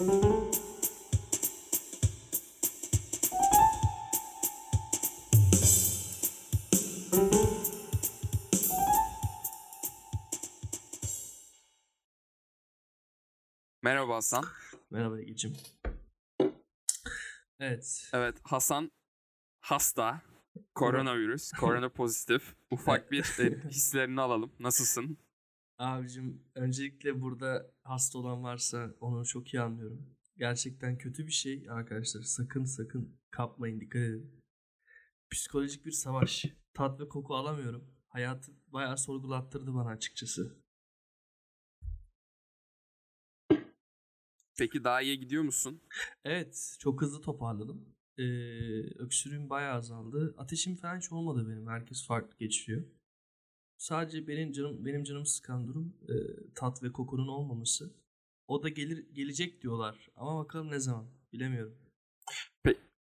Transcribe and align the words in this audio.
Merhaba 0.00 0.16
Hasan. 14.14 14.44
Merhaba 14.90 15.20
Ege'cim. 15.20 15.56
Evet. 17.60 18.10
Evet 18.12 18.36
Hasan 18.44 18.90
hasta. 19.60 20.22
Koronavirüs, 20.74 21.52
korona 21.60 21.88
pozitif. 21.88 22.54
Ufak 22.70 23.10
bir 23.10 23.38
e, 23.40 23.68
hislerini 23.70 24.20
alalım. 24.20 24.52
Nasılsın? 24.60 25.18
Abicim 25.80 26.42
öncelikle 26.54 27.20
burada 27.20 27.74
hasta 27.82 28.18
olan 28.18 28.42
varsa 28.42 28.94
onu 29.00 29.26
çok 29.26 29.54
iyi 29.54 29.60
anlıyorum. 29.60 30.16
Gerçekten 30.36 30.98
kötü 30.98 31.26
bir 31.26 31.32
şey 31.32 31.66
arkadaşlar. 31.70 32.22
Sakın 32.22 32.64
sakın 32.64 33.18
kapmayın 33.30 33.80
dikkat 33.80 34.02
edin. 34.02 34.42
Psikolojik 35.30 35.86
bir 35.86 35.90
savaş. 35.90 36.44
Tat 36.74 37.00
ve 37.00 37.08
koku 37.08 37.34
alamıyorum. 37.34 37.94
Hayatı 38.08 38.52
bayağı 38.66 38.98
sorgulattırdı 38.98 39.74
bana 39.74 39.88
açıkçası. 39.88 40.56
Peki 44.58 44.84
daha 44.84 45.02
iyi 45.02 45.20
gidiyor 45.20 45.42
musun? 45.42 45.82
Evet 46.24 46.76
çok 46.80 47.02
hızlı 47.02 47.20
toparladım. 47.20 47.96
Ee, 48.18 48.22
öksürüğüm 48.98 49.50
bayağı 49.50 49.74
azaldı. 49.74 50.34
Ateşim 50.38 50.76
falan 50.76 50.98
hiç 50.98 51.12
olmadı 51.12 51.48
benim. 51.48 51.68
Herkes 51.68 52.06
farklı 52.06 52.38
geçiriyor. 52.38 52.99
Sadece 53.80 54.28
benim 54.28 54.52
canım 54.52 54.84
benim 54.84 55.04
canım 55.04 55.26
sıkan 55.26 55.68
durum 55.68 55.94
e, 56.08 56.14
tat 56.54 56.82
ve 56.82 56.92
kokunun 56.92 57.28
olmaması. 57.28 57.94
O 58.48 58.62
da 58.62 58.68
gelir 58.68 59.06
gelecek 59.12 59.62
diyorlar. 59.62 60.08
Ama 60.16 60.44
bakalım 60.44 60.70
ne 60.70 60.78
zaman 60.78 61.06
bilemiyorum. 61.32 61.76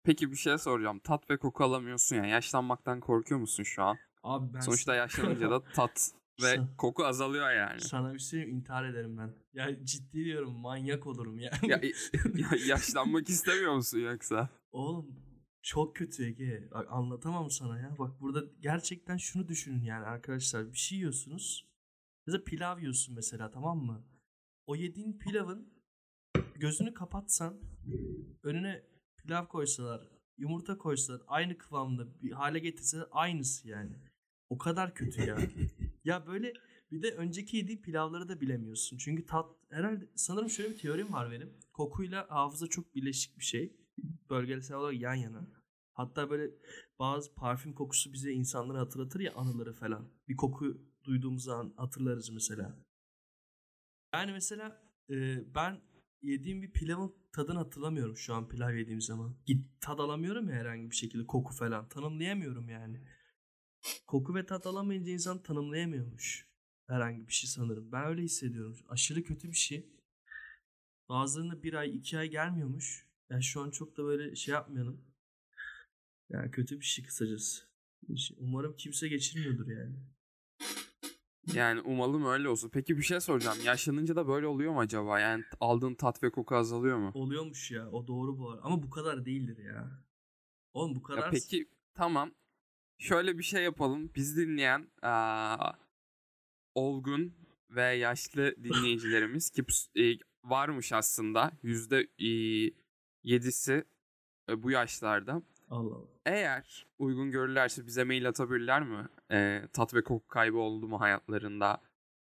Peki 0.04 0.30
bir 0.30 0.36
şey 0.36 0.58
soracağım. 0.58 0.98
Tat 0.98 1.30
ve 1.30 1.36
koku 1.36 1.64
alamıyorsun 1.64 2.16
ya. 2.16 2.26
Yaşlanmaktan 2.26 3.00
korkuyor 3.00 3.40
musun 3.40 3.62
şu 3.62 3.82
an? 3.82 3.96
Abi 4.22 4.54
ben 4.54 4.60
Sonuçta 4.60 4.94
yaşlanınca 4.94 5.50
da 5.50 5.64
tat 5.74 6.10
ve 6.42 6.58
koku 6.78 7.04
azalıyor 7.06 7.50
yani. 7.50 7.80
sana 7.80 8.14
bir 8.14 8.18
şey 8.18 8.50
intihar 8.50 8.84
ederim 8.84 9.18
ben. 9.18 9.34
Ya 9.54 9.84
ciddi 9.84 10.24
diyorum 10.24 10.52
manyak 10.52 11.06
olurum 11.06 11.38
ya. 11.38 11.50
Ya, 11.62 11.80
ya 12.34 12.48
yaşlanmak 12.66 13.28
istemiyor 13.28 13.74
musun 13.74 13.98
yoksa? 13.98 14.48
Oğlum 14.72 15.06
çok 15.66 15.96
kötü 15.96 16.24
Ege. 16.24 16.68
Bak, 16.70 16.86
anlatamam 16.90 17.50
sana 17.50 17.78
ya. 17.78 17.96
Bak 17.98 18.20
burada 18.20 18.44
gerçekten 18.60 19.16
şunu 19.16 19.48
düşünün 19.48 19.82
yani 19.82 20.04
arkadaşlar. 20.04 20.72
Bir 20.72 20.78
şey 20.78 20.98
yiyorsunuz. 20.98 21.68
Mesela 22.26 22.44
pilav 22.44 22.78
yiyorsun 22.78 23.14
mesela 23.14 23.50
tamam 23.50 23.78
mı? 23.78 24.06
O 24.66 24.76
yediğin 24.76 25.18
pilavın 25.18 25.74
gözünü 26.54 26.94
kapatsan 26.94 27.60
önüne 28.42 28.82
pilav 29.16 29.46
koysalar, 29.46 30.08
yumurta 30.38 30.78
koysalar 30.78 31.22
aynı 31.26 31.58
kıvamda 31.58 32.22
bir 32.22 32.32
hale 32.32 32.58
getirseler 32.58 33.06
aynısı 33.10 33.68
yani. 33.68 33.96
O 34.50 34.58
kadar 34.58 34.94
kötü 34.94 35.22
ya. 35.22 35.38
ya 36.04 36.26
böyle 36.26 36.52
bir 36.90 37.02
de 37.02 37.10
önceki 37.10 37.56
yediğin 37.56 37.82
pilavları 37.82 38.28
da 38.28 38.40
bilemiyorsun. 38.40 38.96
Çünkü 38.96 39.26
tat 39.26 39.50
herhalde 39.70 40.08
sanırım 40.14 40.50
şöyle 40.50 40.70
bir 40.70 40.78
teorim 40.78 41.12
var 41.12 41.30
benim. 41.30 41.52
Kokuyla 41.72 42.26
hafıza 42.30 42.66
çok 42.66 42.94
birleşik 42.94 43.38
bir 43.38 43.44
şey 43.44 43.76
bölgesel 44.30 44.76
olarak 44.76 45.00
yan 45.00 45.14
yana. 45.14 45.55
Hatta 45.96 46.30
böyle 46.30 46.50
bazı 46.98 47.34
parfüm 47.34 47.72
kokusu 47.74 48.12
bize 48.12 48.32
insanları 48.32 48.78
hatırlatır 48.78 49.20
ya 49.20 49.34
anıları 49.34 49.72
falan. 49.72 50.12
Bir 50.28 50.36
koku 50.36 50.78
duyduğumuz 51.04 51.44
zaman 51.44 51.74
hatırlarız 51.76 52.30
mesela. 52.30 52.76
Yani 54.14 54.32
mesela 54.32 54.82
e, 55.10 55.14
ben 55.54 55.80
yediğim 56.22 56.62
bir 56.62 56.72
pilavın 56.72 57.14
tadını 57.32 57.58
hatırlamıyorum 57.58 58.16
şu 58.16 58.34
an 58.34 58.48
pilav 58.48 58.74
yediğim 58.74 59.00
zaman. 59.00 59.36
Git 59.46 59.80
tad 59.80 59.98
alamıyorum 59.98 60.48
ya 60.48 60.54
herhangi 60.54 60.90
bir 60.90 60.96
şekilde 60.96 61.26
koku 61.26 61.54
falan. 61.54 61.88
Tanımlayamıyorum 61.88 62.68
yani. 62.68 63.00
Koku 64.06 64.34
ve 64.34 64.46
tat 64.46 64.66
alamayınca 64.66 65.12
insan 65.12 65.42
tanımlayamıyormuş. 65.42 66.48
Herhangi 66.86 67.28
bir 67.28 67.32
şey 67.32 67.50
sanırım. 67.50 67.92
Ben 67.92 68.06
öyle 68.06 68.22
hissediyorum. 68.22 68.76
Aşırı 68.88 69.22
kötü 69.22 69.48
bir 69.48 69.56
şey. 69.56 69.86
Bazılarında 71.08 71.62
bir 71.62 71.74
ay 71.74 71.96
iki 71.96 72.18
ay 72.18 72.30
gelmiyormuş. 72.30 73.06
Yani 73.30 73.42
şu 73.42 73.60
an 73.60 73.70
çok 73.70 73.96
da 73.96 74.04
böyle 74.04 74.36
şey 74.36 74.52
yapmayalım. 74.52 75.15
Yani 76.30 76.50
kötü 76.50 76.80
bir 76.80 76.84
şey 76.84 77.04
kısacası. 77.04 77.66
Umarım 78.36 78.76
kimse 78.76 79.08
geçirmiyordur 79.08 79.68
yani. 79.68 79.96
Yani 81.54 81.80
umalım 81.80 82.26
öyle 82.26 82.48
olsun. 82.48 82.70
Peki 82.72 82.96
bir 82.96 83.02
şey 83.02 83.20
soracağım. 83.20 83.58
Yaşlanınca 83.64 84.16
da 84.16 84.28
böyle 84.28 84.46
oluyor 84.46 84.72
mu 84.72 84.80
acaba? 84.80 85.20
Yani 85.20 85.44
aldığın 85.60 85.94
tat 85.94 86.22
ve 86.22 86.30
koku 86.30 86.56
azalıyor 86.56 86.98
mu? 86.98 87.10
Oluyormuş 87.14 87.70
ya 87.70 87.90
o 87.90 88.06
doğru 88.06 88.38
bu 88.38 88.50
arada. 88.50 88.62
Ama 88.62 88.82
bu 88.82 88.90
kadar 88.90 89.24
değildir 89.24 89.64
ya. 89.64 90.04
Oğlum 90.72 90.94
bu 90.94 91.02
kadar... 91.02 91.22
Ya 91.22 91.30
peki 91.30 91.68
tamam. 91.94 92.34
Şöyle 92.98 93.38
bir 93.38 93.42
şey 93.42 93.64
yapalım. 93.64 94.10
Biz 94.14 94.36
dinleyen 94.36 94.90
aa, 95.02 95.72
olgun 96.74 97.34
ve 97.70 97.82
yaşlı 97.82 98.54
dinleyicilerimiz 98.64 99.50
ki 99.50 99.64
e, 99.96 100.18
varmış 100.44 100.92
aslında 100.92 101.52
yüzde 101.62 102.08
e, 102.18 102.30
yedisi 103.22 103.84
e, 104.48 104.62
bu 104.62 104.70
yaşlarda. 104.70 105.42
Allah 105.70 105.94
Allah. 105.94 106.06
Eğer 106.26 106.86
uygun 106.98 107.30
görürlerse 107.30 107.86
bize 107.86 108.04
mail 108.04 108.28
atabilirler 108.28 108.82
mi? 108.82 109.08
E, 109.32 109.62
tat 109.72 109.94
ve 109.94 110.02
koku 110.04 110.26
kaybı 110.28 110.56
oldu 110.58 110.88
mu 110.88 111.00
hayatlarında 111.00 111.80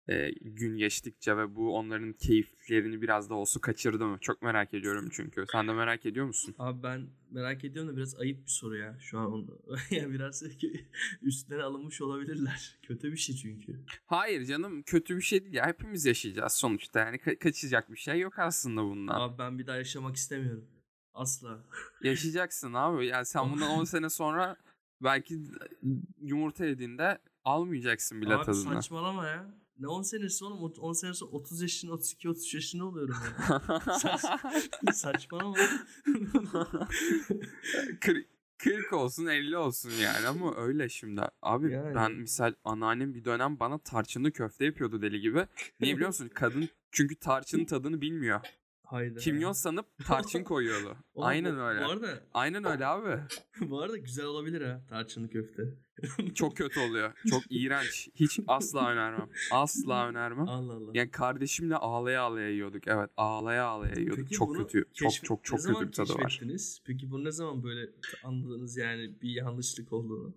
e, 0.09 0.31
gün 0.41 0.77
geçtikçe 0.77 1.37
ve 1.37 1.55
bu 1.55 1.77
onların 1.77 2.13
keyiflerini 2.13 3.01
biraz 3.01 3.29
da 3.29 3.35
olsa 3.35 3.61
kaçırdı 3.61 4.05
mı? 4.05 4.17
Çok 4.21 4.41
merak 4.41 4.73
ediyorum 4.73 5.09
çünkü. 5.11 5.45
Sen 5.51 5.67
de 5.67 5.73
merak 5.73 6.05
ediyor 6.05 6.25
musun? 6.25 6.55
Abi 6.59 6.83
ben 6.83 7.07
merak 7.31 7.63
ediyorum 7.63 7.91
da 7.91 7.97
biraz 7.97 8.15
ayıp 8.19 8.45
bir 8.45 8.51
soru 8.51 8.77
ya 8.77 8.97
şu 8.99 9.19
an. 9.19 9.31
onu- 9.33 9.57
yani 9.91 10.13
biraz 10.13 10.43
üstüne 11.21 11.63
alınmış 11.63 12.01
olabilirler. 12.01 12.79
Kötü 12.83 13.11
bir 13.11 13.17
şey 13.17 13.35
çünkü. 13.35 13.79
Hayır 14.05 14.45
canım 14.45 14.83
kötü 14.83 15.17
bir 15.17 15.21
şey 15.21 15.43
değil 15.43 15.53
ya. 15.55 15.67
Hepimiz 15.67 16.05
yaşayacağız 16.05 16.53
sonuçta. 16.53 16.99
Yani 16.99 17.17
ka- 17.17 17.39
kaçacak 17.39 17.91
bir 17.91 17.97
şey 17.97 18.19
yok 18.19 18.39
aslında 18.39 18.83
bundan. 18.83 19.21
Abi 19.21 19.37
ben 19.37 19.59
bir 19.59 19.67
daha 19.67 19.75
yaşamak 19.77 20.15
istemiyorum. 20.15 20.65
Asla. 21.13 21.59
Yaşayacaksın 22.03 22.73
abi. 22.73 23.05
Yani 23.07 23.25
sen 23.25 23.51
bundan 23.51 23.69
10 23.69 23.83
sene 23.83 24.09
sonra 24.09 24.55
belki 25.01 25.39
yumurta 26.21 26.65
yediğinde 26.65 27.17
almayacaksın 27.43 28.21
bile 28.21 28.35
Abi 28.35 28.45
tadını. 28.45 28.63
saçmalama 28.63 29.27
ya. 29.27 29.55
Ne 29.79 29.87
10 29.87 30.01
senesi 30.01 30.45
oğlum? 30.45 30.73
10 30.79 30.93
senesi 30.93 31.17
sonra 31.19 31.31
30 31.31 31.61
yaşında, 31.61 31.93
32, 31.93 32.29
33 32.29 32.53
yaşında 32.53 32.85
oluyorum 32.85 33.15
ya. 33.49 33.61
Saç- 33.99 34.25
saçmalama. 34.93 35.55
40, 38.01 38.27
40 38.57 38.93
olsun 38.93 39.25
50 39.27 39.57
olsun 39.57 39.89
yani 39.91 40.27
ama 40.27 40.55
öyle 40.55 40.89
şimdi. 40.89 41.21
Abi 41.41 41.71
Yani. 41.71 41.95
ben 41.95 42.11
misal 42.11 42.53
anneannem 42.63 43.13
bir 43.13 43.25
dönem 43.25 43.59
bana 43.59 43.77
tarçınlı 43.77 44.31
köfte 44.31 44.65
yapıyordu 44.65 45.01
deli 45.01 45.21
gibi. 45.21 45.47
Niye 45.79 45.95
biliyor 45.95 46.07
musun? 46.09 46.31
Kadın 46.33 46.69
çünkü 46.91 47.15
tarçının 47.15 47.65
tadını 47.65 48.01
bilmiyor. 48.01 48.41
Hayda. 48.91 49.19
Kimyon 49.19 49.51
sanıp 49.51 49.85
tarçın 50.07 50.43
koyuyordu. 50.43 50.97
Oğlum, 51.13 51.27
Aynen 51.27 51.55
bu- 51.55 51.59
öyle. 51.61 51.85
Bu 51.85 51.89
arada, 51.89 52.19
Aynen 52.33 52.63
öyle 52.65 52.85
abi. 52.85 53.19
bu 53.69 53.81
arada 53.81 53.97
güzel 53.97 54.25
olabilir 54.25 54.61
ha 54.61 54.81
tarçınlı 54.89 55.29
köfte. 55.29 55.63
Çok 56.35 56.57
kötü 56.57 56.79
oluyor. 56.79 57.13
Çok 57.29 57.41
iğrenç. 57.49 58.09
Hiç 58.15 58.39
asla 58.47 58.89
önermem. 58.91 59.29
Asla 59.51 60.07
önermem. 60.07 60.47
Allah 60.49 60.73
Allah. 60.73 60.91
Yani 60.93 61.11
kardeşimle 61.11 61.75
ağlaya 61.75 62.21
ağlaya 62.21 62.49
yiyorduk. 62.49 62.87
Evet 62.87 63.09
ağlaya 63.17 63.65
ağlaya 63.65 63.93
yiyorduk. 63.95 64.23
Peki 64.23 64.35
çok 64.35 64.55
kötü. 64.55 64.85
Çok 64.93 65.11
keşfe- 65.11 65.25
çok 65.27 65.43
çok 65.43 65.59
ne 65.65 65.73
kötü 65.73 65.87
bir 65.87 65.91
tadı 65.91 66.13
var. 66.13 66.41
Peki 66.85 67.11
bunu 67.11 67.23
ne 67.23 67.31
zaman 67.31 67.63
böyle 67.63 67.89
anladınız 68.23 68.77
yani 68.77 69.21
bir 69.21 69.29
yanlışlık 69.29 69.93
olduğunu? 69.93 70.33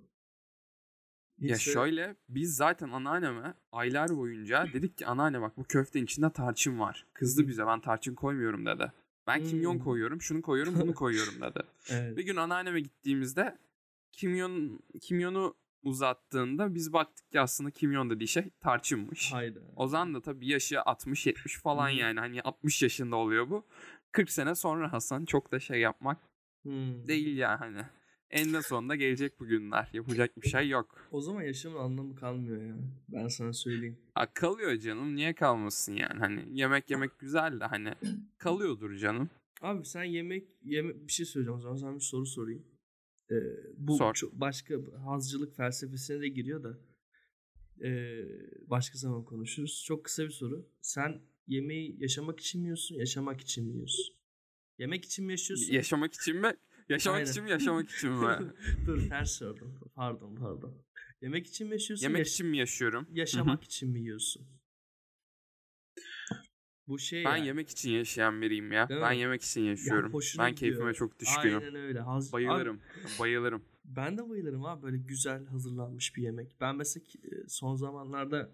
Ya 1.48 1.52
böyle- 1.52 1.58
şöyle 1.58 2.16
biz 2.28 2.56
zaten 2.56 2.88
anneanneme 2.88 3.54
aylar 3.72 4.16
boyunca 4.16 4.66
dedik 4.72 4.98
ki 4.98 5.06
anneanne 5.06 5.40
bak 5.40 5.56
bu 5.56 5.64
köftenin 5.64 6.04
içinde 6.04 6.30
tarçın 6.32 6.78
var. 6.80 7.06
Kızdı 7.14 7.48
bize 7.48 7.66
ben 7.66 7.80
tarçın 7.80 8.14
koymuyorum 8.14 8.66
dedi. 8.66 8.92
Ben 9.26 9.44
kimyon 9.44 9.74
Hmm. 9.74 9.84
koyuyorum, 9.84 10.22
şunu 10.22 10.42
koyuyorum, 10.42 10.80
bunu 10.80 10.94
koyuyorum 10.94 11.34
dedi. 11.40 11.58
Evet. 11.90 12.16
Bir 12.16 12.24
gün 12.24 12.36
anneanneme 12.36 12.80
gittiğimizde 12.80 13.58
kimyon 14.12 14.80
kimyonu 15.00 15.54
uzattığında 15.82 16.74
biz 16.74 16.92
baktık 16.92 17.30
ki 17.32 17.40
aslında 17.40 17.70
kimyon 17.70 18.10
dediği 18.10 18.28
şey 18.28 18.50
tarçınmış. 18.60 19.32
Hayda. 19.32 19.60
Ozan 19.76 20.14
da 20.14 20.22
tabii 20.22 20.46
yaşı 20.48 20.74
60-70 20.76 21.58
falan 21.60 21.90
Hmm. 21.90 21.98
yani 21.98 22.20
hani 22.20 22.42
60 22.42 22.82
yaşında 22.82 23.16
oluyor 23.16 23.50
bu. 23.50 23.66
40 24.12 24.30
sene 24.30 24.54
sonra 24.54 24.92
Hasan 24.92 25.24
çok 25.24 25.52
da 25.52 25.60
şey 25.60 25.80
yapmak 25.80 26.18
Hmm. 26.62 27.06
değil 27.08 27.36
ya 27.36 27.60
hani. 27.60 27.82
Eninde 28.34 28.62
sonunda 28.62 28.96
gelecek 28.96 29.40
bu 29.40 29.46
günler. 29.46 29.88
Yapacak 29.92 30.42
bir 30.42 30.48
şey 30.48 30.68
yok. 30.68 31.08
O 31.12 31.20
zaman 31.20 31.42
yaşamın 31.42 31.78
anlamı 31.78 32.16
kalmıyor 32.16 32.62
ya. 32.62 32.74
Ben 33.08 33.28
sana 33.28 33.52
söyleyeyim. 33.52 33.98
Ha, 34.14 34.34
kalıyor 34.34 34.76
canım. 34.76 35.16
Niye 35.16 35.34
kalmasın 35.34 35.92
yani? 35.92 36.18
Hani 36.18 36.44
yemek 36.52 36.90
yemek 36.90 37.18
güzel 37.18 37.60
de 37.60 37.64
hani 37.64 37.94
kalıyordur 38.38 38.96
canım. 38.96 39.30
Abi 39.60 39.84
sen 39.84 40.04
yemek 40.04 40.48
yeme 40.64 41.06
bir 41.06 41.12
şey 41.12 41.26
söyleyeceğim 41.26 41.58
o 41.58 41.62
zaman 41.62 41.76
sana 41.76 41.94
bir 41.94 42.00
soru 42.00 42.26
sorayım. 42.26 42.66
Ee, 43.30 43.34
bu 43.76 43.96
Sor. 43.96 44.14
çok 44.14 44.32
başka 44.32 44.74
hazcılık 45.04 45.56
felsefesine 45.56 46.20
de 46.20 46.28
giriyor 46.28 46.62
da 46.62 46.78
ee, 47.84 48.24
başka 48.66 48.98
zaman 48.98 49.24
konuşuruz. 49.24 49.84
Çok 49.86 50.04
kısa 50.04 50.24
bir 50.24 50.30
soru. 50.30 50.68
Sen 50.80 51.20
yemeği 51.46 51.96
yaşamak 52.02 52.40
için 52.40 52.60
mi 52.60 52.64
yiyorsun, 52.64 52.94
yaşamak 52.94 53.40
için 53.40 53.66
mi 53.66 53.72
yiyorsun? 53.72 54.14
Yemek 54.78 55.04
için 55.04 55.24
mi 55.24 55.32
yaşıyorsun? 55.32 55.72
Yaşamak 55.72 56.14
için 56.14 56.36
mi? 56.36 56.56
Yaşamak 56.88 57.18
Aynen. 57.18 57.30
için 57.30 57.44
mi 57.44 57.50
yaşamak 57.50 57.90
için 57.90 58.10
mi? 58.12 58.52
Dur 58.86 59.08
ters 59.08 59.30
sordum. 59.30 59.80
Pardon 59.94 60.36
pardon. 60.36 60.74
Yemek 61.22 61.46
için 61.46 61.66
mi 61.66 61.72
yaşıyorsun? 61.72 62.04
Yemek 62.06 62.18
yaş- 62.18 62.28
için 62.32 62.46
mi 62.46 62.58
yaşıyorum? 62.58 63.06
Yaşamak 63.12 63.64
için 63.64 63.90
mi 63.90 64.00
yiyorsun? 64.00 64.46
Bu 66.88 66.98
şey 66.98 67.24
Ben 67.24 67.36
yani. 67.36 67.46
yemek 67.46 67.70
için 67.70 67.90
yaşayan 67.90 68.42
biriyim 68.42 68.72
ya. 68.72 68.88
Değil 68.88 69.00
ben 69.00 69.14
mi? 69.14 69.20
yemek 69.20 69.42
için 69.42 69.60
yaşıyorum. 69.60 70.12
hoşuna 70.12 70.44
ben 70.44 70.54
keyfime 70.54 70.76
gidiyor. 70.78 70.94
çok 70.94 71.20
düşkünüm. 71.20 71.58
Aynen 71.58 71.74
öyle. 71.74 72.00
Haz- 72.00 72.32
Bayılırım. 72.32 72.80
Bayılırım. 73.18 73.60
Abi, 73.60 73.68
ben 73.84 74.18
de 74.18 74.28
bayılırım 74.28 74.64
abi 74.64 74.82
böyle 74.82 74.96
güzel 74.98 75.46
hazırlanmış 75.46 76.16
bir 76.16 76.22
yemek. 76.22 76.56
Ben 76.60 76.76
mesela 76.76 77.04
e, 77.24 77.48
son 77.48 77.74
zamanlarda 77.76 78.50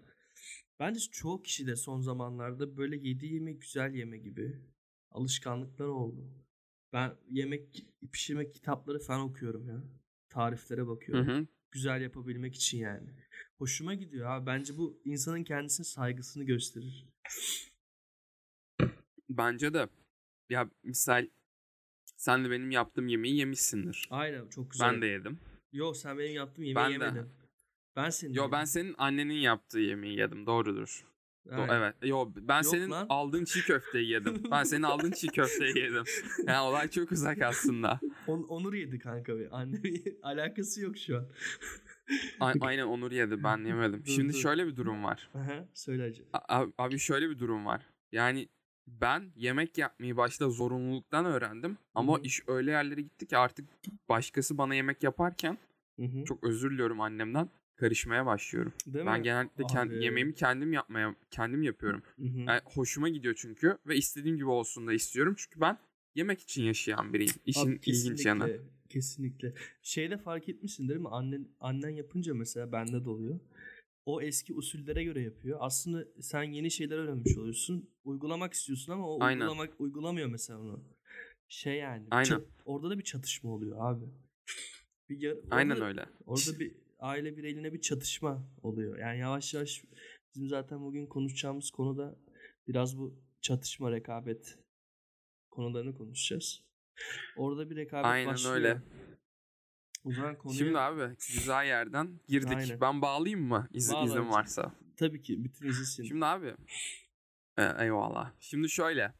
bence 0.79 0.99
çoğu 1.11 1.43
kişi 1.43 1.67
de 1.67 1.75
son 1.75 2.01
zamanlarda 2.01 2.77
böyle 2.77 2.95
yediği 2.97 3.33
yemek 3.33 3.61
güzel 3.61 3.93
yeme 3.93 4.17
gibi 4.17 4.61
alışkanlıklar 5.11 5.85
oldu. 5.85 6.31
Ben 6.93 7.15
yemek 7.29 7.85
pişirme 8.11 8.51
kitapları 8.51 8.99
falan 8.99 9.21
okuyorum 9.21 9.67
ya. 9.67 9.83
Tariflere 10.29 10.81
Hı 10.81 10.87
bakıyorum. 10.87 11.27
hı. 11.27 11.47
Güzel 11.71 12.01
yapabilmek 12.01 12.55
için 12.55 12.77
yani. 12.77 13.09
Hoşuma 13.57 13.93
gidiyor 13.93 14.29
abi. 14.29 14.45
Bence 14.45 14.77
bu 14.77 15.01
insanın 15.05 15.43
kendisine 15.43 15.83
saygısını 15.85 16.43
gösterir. 16.43 17.07
Bence 19.29 19.73
de. 19.73 19.87
Ya 20.49 20.69
misal 20.83 21.27
sen 22.17 22.45
de 22.45 22.51
benim 22.51 22.71
yaptığım 22.71 23.07
yemeği 23.07 23.37
yemişsindir. 23.37 24.07
Aynen 24.11 24.47
çok 24.49 24.71
güzel. 24.71 24.93
Ben 24.93 25.01
de 25.01 25.05
yedim. 25.05 25.39
Yo 25.73 25.93
sen 25.93 26.17
benim 26.17 26.33
yaptığım 26.33 26.63
yemeği 26.63 26.85
Ben 26.85 26.99
de. 26.99 27.05
yemedin. 27.05 27.29
Ben 27.95 28.09
senin 28.09 28.33
Yo 28.33 28.51
ben 28.51 28.65
senin 28.65 28.95
annenin 28.97 29.33
yaptığı 29.33 29.79
yemeği 29.79 30.17
yedim. 30.19 30.45
Doğrudur. 30.45 31.05
Do- 31.49 31.67
evet. 31.77 31.95
Yo 32.03 32.31
ben 32.35 32.55
Yok 32.55 32.65
senin 32.65 32.91
lan. 32.91 33.05
aldığın 33.09 33.45
çiğ 33.45 33.61
köfteyi 33.61 34.09
yedim. 34.09 34.43
ben 34.51 34.63
senin 34.63 34.83
aldığın 34.83 35.11
çiğ 35.11 35.27
köfteyi 35.27 35.77
yedim. 35.77 36.03
Yani 36.47 36.59
olay 36.59 36.87
çok 36.89 37.11
uzak 37.11 37.41
aslında. 37.41 37.99
On- 38.27 38.43
Onur 38.43 38.73
yedi 38.73 38.99
kanka 38.99 39.39
be. 39.39 39.49
Anne 39.51 39.77
alakası 40.23 40.81
yok 40.81 40.97
şu 40.97 41.17
an. 41.17 41.27
A- 42.39 42.53
aynen 42.61 42.85
Onur 42.85 43.11
yedi 43.11 43.43
ben 43.43 43.57
yemedim. 43.65 43.99
Dur, 44.05 44.11
Şimdi 44.11 44.33
dur. 44.33 44.37
şöyle 44.39 44.67
bir 44.67 44.75
durum 44.75 45.03
var. 45.03 45.29
Aha, 45.35 45.65
söyle 45.73 46.03
hacı. 46.03 46.23
A- 46.33 46.65
Abi, 46.77 46.99
şöyle 46.99 47.29
bir 47.29 47.39
durum 47.39 47.65
var. 47.65 47.85
Yani 48.11 48.47
ben 48.87 49.31
yemek 49.35 49.77
yapmayı 49.77 50.17
başta 50.17 50.49
zorunluluktan 50.49 51.25
öğrendim. 51.25 51.77
Ama 51.95 52.17
hı. 52.17 52.21
iş 52.21 52.41
öyle 52.47 52.71
yerlere 52.71 53.01
gitti 53.01 53.27
ki 53.27 53.37
artık 53.37 53.67
başkası 54.09 54.57
bana 54.57 54.75
yemek 54.75 55.03
yaparken 55.03 55.57
Hı 55.99 56.05
hı. 56.05 56.23
çok 56.25 56.43
özür 56.43 56.71
diliyorum 56.71 57.01
annemden 57.01 57.49
karışmaya 57.85 58.25
başlıyorum. 58.25 58.73
Değil 58.87 59.05
ben 59.05 59.17
mi? 59.19 59.23
genellikle 59.23 59.63
kend- 59.63 59.95
Abi. 59.97 60.03
yemeğimi 60.03 60.33
kendim 60.35 60.73
yapmaya 60.73 61.15
kendim 61.31 61.63
yapıyorum. 61.63 62.01
Hı 62.15 62.23
hı. 62.23 62.37
Yani 62.39 62.61
hoşuma 62.65 63.09
gidiyor 63.09 63.33
çünkü 63.37 63.77
ve 63.87 63.95
istediğim 63.97 64.37
gibi 64.37 64.45
olsun 64.49 64.87
da 64.87 64.93
istiyorum. 64.93 65.33
Çünkü 65.37 65.61
ben 65.61 65.77
yemek 66.15 66.39
için 66.41 66.63
yaşayan 66.63 67.13
biriyim. 67.13 67.33
İşin 67.45 67.67
Abi 67.71 67.79
ilginç 67.85 68.25
yanı. 68.25 68.57
kesinlikle. 68.89 69.53
Şeyde 69.81 70.17
fark 70.17 70.49
etmişsin 70.49 70.89
değil 70.89 70.99
mi? 70.99 71.09
Annen 71.09 71.47
annen 71.59 71.89
yapınca 71.89 72.33
mesela 72.33 72.71
bende 72.71 73.05
de 73.05 73.09
oluyor. 73.09 73.39
O 74.05 74.21
eski 74.21 74.53
usullere 74.53 75.03
göre 75.03 75.21
yapıyor. 75.21 75.57
Aslında 75.61 76.05
sen 76.21 76.43
yeni 76.43 76.71
şeyler 76.71 76.97
öğrenmiş 76.97 77.37
oluyorsun. 77.37 77.89
Uygulamak 78.03 78.53
istiyorsun 78.53 78.93
ama 78.93 79.07
o 79.09 79.23
Aynen. 79.23 79.41
uygulamak 79.41 79.81
uygulamıyor 79.81 80.27
mesela 80.29 80.59
onu. 80.59 80.83
Şey 81.47 81.75
yani. 81.77 82.07
Aynen. 82.11 82.29
çat- 82.29 82.45
orada 82.65 82.89
da 82.89 82.97
bir 82.99 83.03
çatışma 83.03 83.49
oluyor 83.51 83.77
abi. 83.79 84.05
Bir 85.09 85.21
yar- 85.21 85.37
Aynen 85.51 85.73
orada- 85.75 85.85
öyle. 85.87 86.05
Orada 86.25 86.59
bir 86.59 86.71
aile 87.01 87.37
bireyine 87.37 87.73
bir 87.73 87.81
çatışma 87.81 88.47
oluyor. 88.61 88.97
Yani 88.97 89.19
yavaş 89.19 89.53
yavaş 89.53 89.83
bizim 90.35 90.47
zaten 90.47 90.81
bugün 90.81 91.07
konuşacağımız 91.07 91.71
konuda 91.71 92.15
biraz 92.67 92.97
bu 92.97 93.19
çatışma, 93.41 93.91
rekabet 93.91 94.59
konularını 95.51 95.95
konuşacağız. 95.97 96.63
Orada 97.37 97.69
bir 97.69 97.75
rekabet 97.75 98.05
Aynen 98.05 98.33
başlıyor. 98.33 98.55
öyle. 98.55 98.81
O 100.03 100.11
zaman 100.11 100.37
konuya 100.37 100.57
Şimdi 100.57 100.79
abi 100.79 101.15
güzel 101.15 101.65
yerden 101.65 102.19
girdik. 102.27 102.57
Aynen. 102.57 102.81
Ben 102.81 103.01
bağlayayım 103.01 103.47
mı 103.47 103.67
İz, 103.71 103.91
Bağla 103.93 104.05
izin 104.05 104.29
varsa? 104.29 104.75
tabii 104.97 105.21
ki 105.21 105.43
bütün 105.43 105.67
izinsin. 105.67 106.03
Şimdi 106.03 106.25
abi 106.25 106.55
e, 107.57 107.63
eyvallah. 107.79 108.31
Şimdi 108.39 108.69
şöyle 108.69 109.13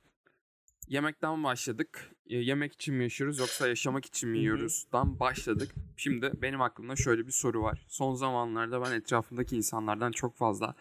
yemekten 0.87 1.43
başladık. 1.43 2.11
E, 2.31 2.37
yemek 2.37 2.73
için 2.73 2.95
mi 2.95 3.03
yaşıyoruz 3.03 3.39
yoksa 3.39 3.67
yaşamak 3.67 4.05
için 4.05 4.29
mi 4.29 4.35
Hı 4.35 4.39
hı. 4.39 4.41
yiyoruz? 4.41 4.85
Dan 4.93 5.19
başladık. 5.19 5.75
Şimdi 5.97 6.31
benim 6.41 6.61
aklımda 6.61 6.95
şöyle 6.95 7.27
bir 7.27 7.31
soru 7.31 7.61
var. 7.61 7.85
Son 7.87 8.15
zamanlarda 8.15 8.81
ben 8.81 8.91
etrafımdaki 8.91 9.55
insanlardan 9.55 10.11
çok 10.11 10.37
fazla 10.37 10.75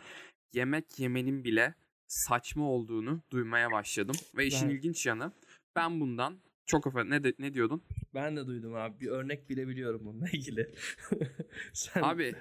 yemek 0.52 0.98
yemenin 0.98 1.44
bile 1.44 1.74
saçma 2.06 2.64
olduğunu 2.70 3.22
duymaya 3.30 3.72
başladım. 3.72 4.16
Ve 4.36 4.46
işin 4.46 4.66
Evet. 4.66 4.76
ilginç 4.78 5.06
yanı 5.06 5.32
ben 5.76 6.00
bundan 6.00 6.38
çok 6.66 6.86
affedersin 6.86 7.10
ne, 7.10 7.24
de- 7.24 7.34
ne 7.38 7.54
diyordun? 7.54 7.82
Ben 8.14 8.36
de 8.36 8.46
duydum 8.46 8.74
abi. 8.74 9.00
Bir 9.00 9.08
örnek 9.08 9.48
bile 9.50 9.68
biliyorum 9.68 10.00
bununla 10.04 10.28
ilgili. 10.28 10.74
Sen... 11.72 12.02
Abi 12.02 12.34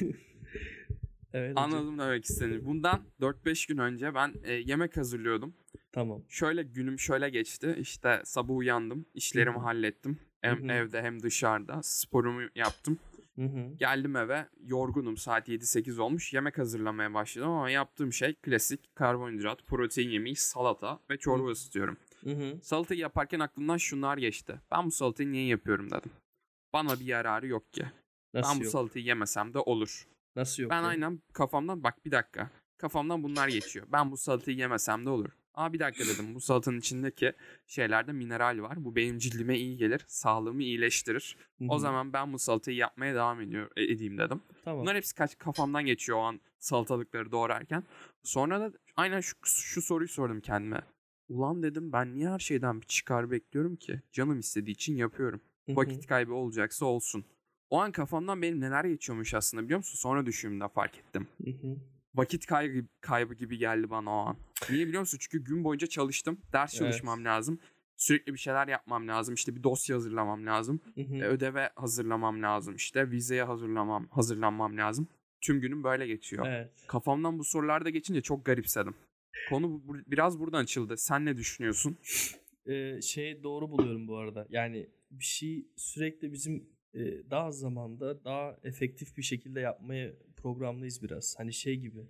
evet, 1.34 1.52
anladım 1.56 1.98
ne 1.98 2.02
demek 2.02 2.24
istediğini. 2.24 2.64
Bundan 2.64 3.00
4-5 3.20 3.68
gün 3.68 3.78
önce 3.78 4.14
ben 4.14 4.34
e, 4.44 4.52
yemek 4.52 4.96
hazırlıyordum. 4.96 5.54
Tamam. 5.92 6.22
Şöyle 6.28 6.62
günüm 6.62 6.98
şöyle 6.98 7.30
geçti. 7.30 7.76
İşte 7.78 8.22
sabah 8.24 8.56
uyandım. 8.56 9.06
işlerimi 9.14 9.54
Hı 9.56 9.60
hı. 9.60 9.62
hallettim. 9.64 10.18
Hem 10.40 10.62
Hı 10.62 10.72
hı. 10.72 10.72
evde 10.72 11.02
hem 11.02 11.22
dışarıda. 11.22 11.80
Sporumu 11.82 12.42
yaptım. 12.54 12.98
Hı 13.36 13.42
hı. 13.44 13.74
Geldim 13.76 14.16
eve. 14.16 14.46
Yorgunum. 14.60 15.16
Saat 15.16 15.48
7-8 15.48 16.00
olmuş. 16.00 16.32
Yemek 16.34 16.58
hazırlamaya 16.58 17.14
başladım 17.14 17.48
ama 17.48 17.70
yaptığım 17.70 18.12
şey 18.12 18.34
klasik 18.34 18.94
karbonhidrat, 18.96 19.66
protein 19.66 20.08
yemeği, 20.10 20.36
salata 20.36 21.00
ve 21.10 21.16
çorba 21.18 21.46
Hı. 21.46 21.50
ısıtıyorum. 21.50 21.96
Hı 22.24 22.30
hı. 22.30 22.58
Salatayı 22.62 23.00
yaparken 23.00 23.40
aklımdan 23.40 23.76
şunlar 23.76 24.18
geçti. 24.18 24.60
Ben 24.70 24.86
bu 24.86 24.90
salatayı 24.90 25.32
niye 25.32 25.46
yapıyorum 25.46 25.90
dedim. 25.90 26.10
Bana 26.72 27.00
bir 27.00 27.04
yararı 27.04 27.46
yok 27.46 27.72
ki. 27.72 27.84
Nasıl 28.34 28.50
ben 28.50 28.60
bu 28.60 28.64
yok? 28.64 28.72
salatayı 28.72 29.04
yemesem 29.04 29.54
de 29.54 29.58
olur. 29.58 30.06
Nasıl 30.36 30.62
yok? 30.62 30.70
Ben 30.70 30.82
ya? 30.82 30.88
aynen 30.88 31.22
kafamdan 31.32 31.82
bak 31.82 32.04
bir 32.04 32.10
dakika. 32.10 32.50
Kafamdan 32.76 33.22
bunlar 33.22 33.48
geçiyor. 33.48 33.86
Ben 33.92 34.10
bu 34.10 34.16
salatayı 34.16 34.56
yemesem 34.56 35.06
de 35.06 35.10
olur. 35.10 35.30
Aa 35.54 35.72
bir 35.72 35.78
dakika 35.78 36.04
dedim. 36.04 36.34
Bu 36.34 36.40
salatanın 36.40 36.78
içindeki 36.78 37.32
şeylerde 37.66 38.12
mineral 38.12 38.58
var. 38.62 38.84
Bu 38.84 38.96
benim 38.96 39.18
cildime 39.18 39.58
iyi 39.58 39.76
gelir. 39.76 40.04
Sağlığımı 40.08 40.62
iyileştirir. 40.62 41.36
Hı 41.58 41.64
O 41.68 41.78
zaman 41.78 42.12
ben 42.12 42.32
bu 42.32 42.38
salatayı 42.38 42.76
yapmaya 42.76 43.14
devam 43.14 43.40
ediyor, 43.40 43.70
e- 43.76 43.92
edeyim 43.92 44.18
dedim. 44.18 44.42
tamam. 44.64 44.82
Bunlar 44.82 44.96
hepsi 44.96 45.14
kaç 45.14 45.38
kafamdan 45.38 45.86
geçiyor 45.86 46.18
o 46.18 46.20
an 46.22 46.40
salatalıkları 46.58 47.32
doğrarken. 47.32 47.84
Sonra 48.22 48.60
da 48.60 48.72
aynen 48.96 49.20
şu, 49.20 49.34
şu 49.44 49.82
soruyu 49.82 50.08
sordum 50.08 50.40
kendime. 50.40 50.80
Ulan 51.28 51.62
dedim 51.62 51.92
ben 51.92 52.14
niye 52.14 52.28
her 52.30 52.38
şeyden 52.38 52.80
bir 52.80 52.86
çıkar 52.86 53.30
bekliyorum 53.30 53.76
ki? 53.76 54.00
Canım 54.12 54.38
istediği 54.38 54.72
için 54.72 54.96
yapıyorum. 54.96 55.40
Hı 55.66 55.72
hı. 55.72 55.76
Vakit 55.76 56.06
kaybı 56.06 56.34
olacaksa 56.34 56.86
olsun. 56.86 57.24
O 57.70 57.78
an 57.80 57.92
kafamdan 57.92 58.42
benim 58.42 58.60
neler 58.60 58.84
geçiyormuş 58.84 59.34
aslında 59.34 59.64
biliyor 59.64 59.78
musun? 59.78 59.98
Sonra 59.98 60.26
düşündüğümde 60.26 60.68
fark 60.68 60.98
ettim. 60.98 61.26
Hı 61.44 61.50
hı. 61.50 61.76
Vakit 62.14 62.46
kaybı, 62.46 62.86
kaybı 63.00 63.34
gibi 63.34 63.58
geldi 63.58 63.90
bana 63.90 64.10
o 64.10 64.12
an. 64.26 64.36
Niye 64.70 64.86
biliyor 64.86 65.00
musun? 65.00 65.18
Çünkü 65.20 65.44
gün 65.44 65.64
boyunca 65.64 65.86
çalıştım. 65.86 66.40
Ders 66.52 66.72
Evet. 66.74 66.78
çalışmam 66.78 67.24
lazım. 67.24 67.58
Sürekli 67.96 68.32
bir 68.34 68.38
şeyler 68.38 68.68
yapmam 68.68 69.08
lazım. 69.08 69.34
İşte 69.34 69.56
bir 69.56 69.62
dosya 69.62 69.96
hazırlamam 69.96 70.46
lazım. 70.46 70.80
Hı 70.94 71.00
hı. 71.00 71.14
E, 71.16 71.22
Ödeve 71.26 71.70
hazırlamam 71.76 72.42
lazım. 72.42 72.74
İşte 72.76 73.10
vizeye 73.10 73.42
hazırlamam, 73.44 74.06
hazırlanmam 74.10 74.76
lazım. 74.76 75.08
Tüm 75.40 75.60
günüm 75.60 75.84
böyle 75.84 76.06
geçiyor. 76.06 76.46
Evet. 76.48 76.70
Kafamdan 76.86 77.38
bu 77.38 77.44
sorular 77.44 77.84
da 77.84 77.90
geçince 77.90 78.20
çok 78.22 78.44
garipsedim. 78.44 78.94
Konu 79.48 79.80
bu- 79.88 79.96
biraz 80.06 80.40
buradan 80.40 80.62
açıldı. 80.62 80.96
Sen 80.96 81.24
ne 81.24 81.36
düşünüyorsun? 81.36 81.96
Ee, 82.66 83.00
şey 83.02 83.42
doğru 83.42 83.70
buluyorum 83.70 84.08
bu 84.08 84.16
arada. 84.16 84.46
Yani 84.50 84.88
bir 85.10 85.24
şey 85.24 85.66
sürekli 85.76 86.32
bizim 86.32 86.64
daha 87.30 87.46
az 87.46 87.58
zamanda 87.58 88.24
daha 88.24 88.56
efektif 88.64 89.16
bir 89.16 89.22
şekilde 89.22 89.60
yapmaya 89.60 90.12
programlıyız 90.36 91.02
biraz. 91.02 91.34
Hani 91.38 91.52
şey 91.52 91.76
gibi. 91.76 92.00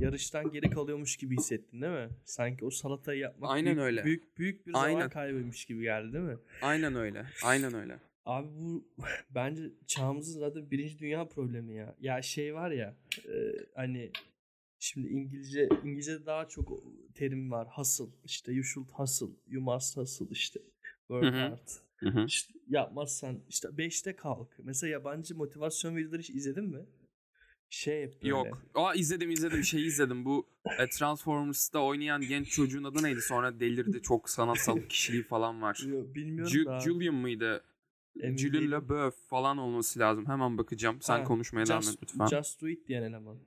Yarıştan 0.00 0.50
geri 0.50 0.70
kalıyormuş 0.70 1.16
gibi 1.16 1.36
hissettin 1.36 1.82
değil 1.82 1.92
mi? 1.92 2.08
Sanki 2.24 2.64
o 2.64 2.70
salatayı 2.70 3.20
yapmak 3.20 3.50
Aynen 3.50 3.64
büyük, 3.76 3.86
öyle. 3.86 4.04
büyük 4.04 4.38
büyük 4.38 4.66
bir 4.66 4.72
zaman 4.72 4.84
Aynen. 4.84 5.08
kaybıymış 5.10 5.64
gibi 5.64 5.82
geldi 5.82 6.12
değil 6.12 6.24
mi? 6.24 6.36
Aynen 6.62 6.94
öyle. 6.94 7.26
Aynen 7.44 7.74
öyle. 7.74 7.98
Abi 8.24 8.48
bu 8.60 8.84
bence 9.34 9.62
çağımızın 9.86 10.40
zaten 10.40 10.70
birinci 10.70 10.98
dünya 10.98 11.28
problemi 11.28 11.74
ya. 11.74 11.96
Ya 12.00 12.22
şey 12.22 12.54
var 12.54 12.70
ya 12.70 12.96
e, 13.28 13.52
hani 13.74 14.10
şimdi 14.78 15.08
İngilizce 15.08 15.68
İngilizce'de 15.84 16.26
daha 16.26 16.48
çok 16.48 16.82
terim 17.14 17.50
var. 17.50 17.68
Hustle 17.70 18.04
işte 18.24 18.52
you 18.52 18.64
should 18.64 18.88
hustle, 18.90 19.26
you 19.46 19.62
must 19.62 19.96
hustle 19.96 20.26
işte. 20.30 20.60
Work 20.98 21.34
hard. 21.34 21.68
Hı 21.98 22.08
hı. 22.08 22.24
İşte 22.24 22.54
yapmazsan 22.68 23.40
işte 23.48 23.68
5'te 23.68 24.16
kalk. 24.16 24.48
Mesela 24.58 24.90
yabancı 24.90 25.36
motivasyon 25.36 25.96
videoları 25.96 26.20
hiç 26.22 26.30
izledin 26.30 26.64
mi? 26.64 26.86
Şey 27.70 28.02
hep 28.02 28.14
böyle. 28.22 28.28
Yok. 28.28 28.62
Aa 28.74 28.94
izledim 28.94 29.30
izledim. 29.30 29.64
Şey 29.64 29.86
izledim. 29.86 30.24
Bu 30.24 30.46
e, 30.78 30.88
Transformers'ta 30.88 31.78
oynayan 31.78 32.20
genç 32.20 32.50
çocuğun 32.50 32.84
adı 32.84 33.02
neydi? 33.02 33.20
Sonra 33.22 33.60
delirdi. 33.60 34.02
Çok 34.02 34.30
sanatsal 34.30 34.80
kişiliği 34.88 35.22
falan 35.22 35.62
var. 35.62 35.82
Yo, 35.88 36.14
Bilmiyorum 36.14 36.52
Ju- 36.52 36.64
da. 36.66 36.80
Julian 36.80 37.14
mıydı? 37.14 37.64
emin 38.20 38.36
Julian. 38.36 38.70
LeBeouf 38.70 39.28
falan 39.28 39.58
olması 39.58 39.98
lazım. 40.00 40.26
Hemen 40.26 40.58
bakacağım. 40.58 41.02
Sen 41.02 41.18
Ha, 41.18 41.24
konuşmaya 41.24 41.66
devam 41.66 41.78
et 41.78 41.84
Just, 41.84 42.02
lütfen. 42.02 42.26
Just 42.26 42.62
Do 42.62 42.68
It 42.68 42.88
diyen 42.88 43.02
eleman. 43.02 43.38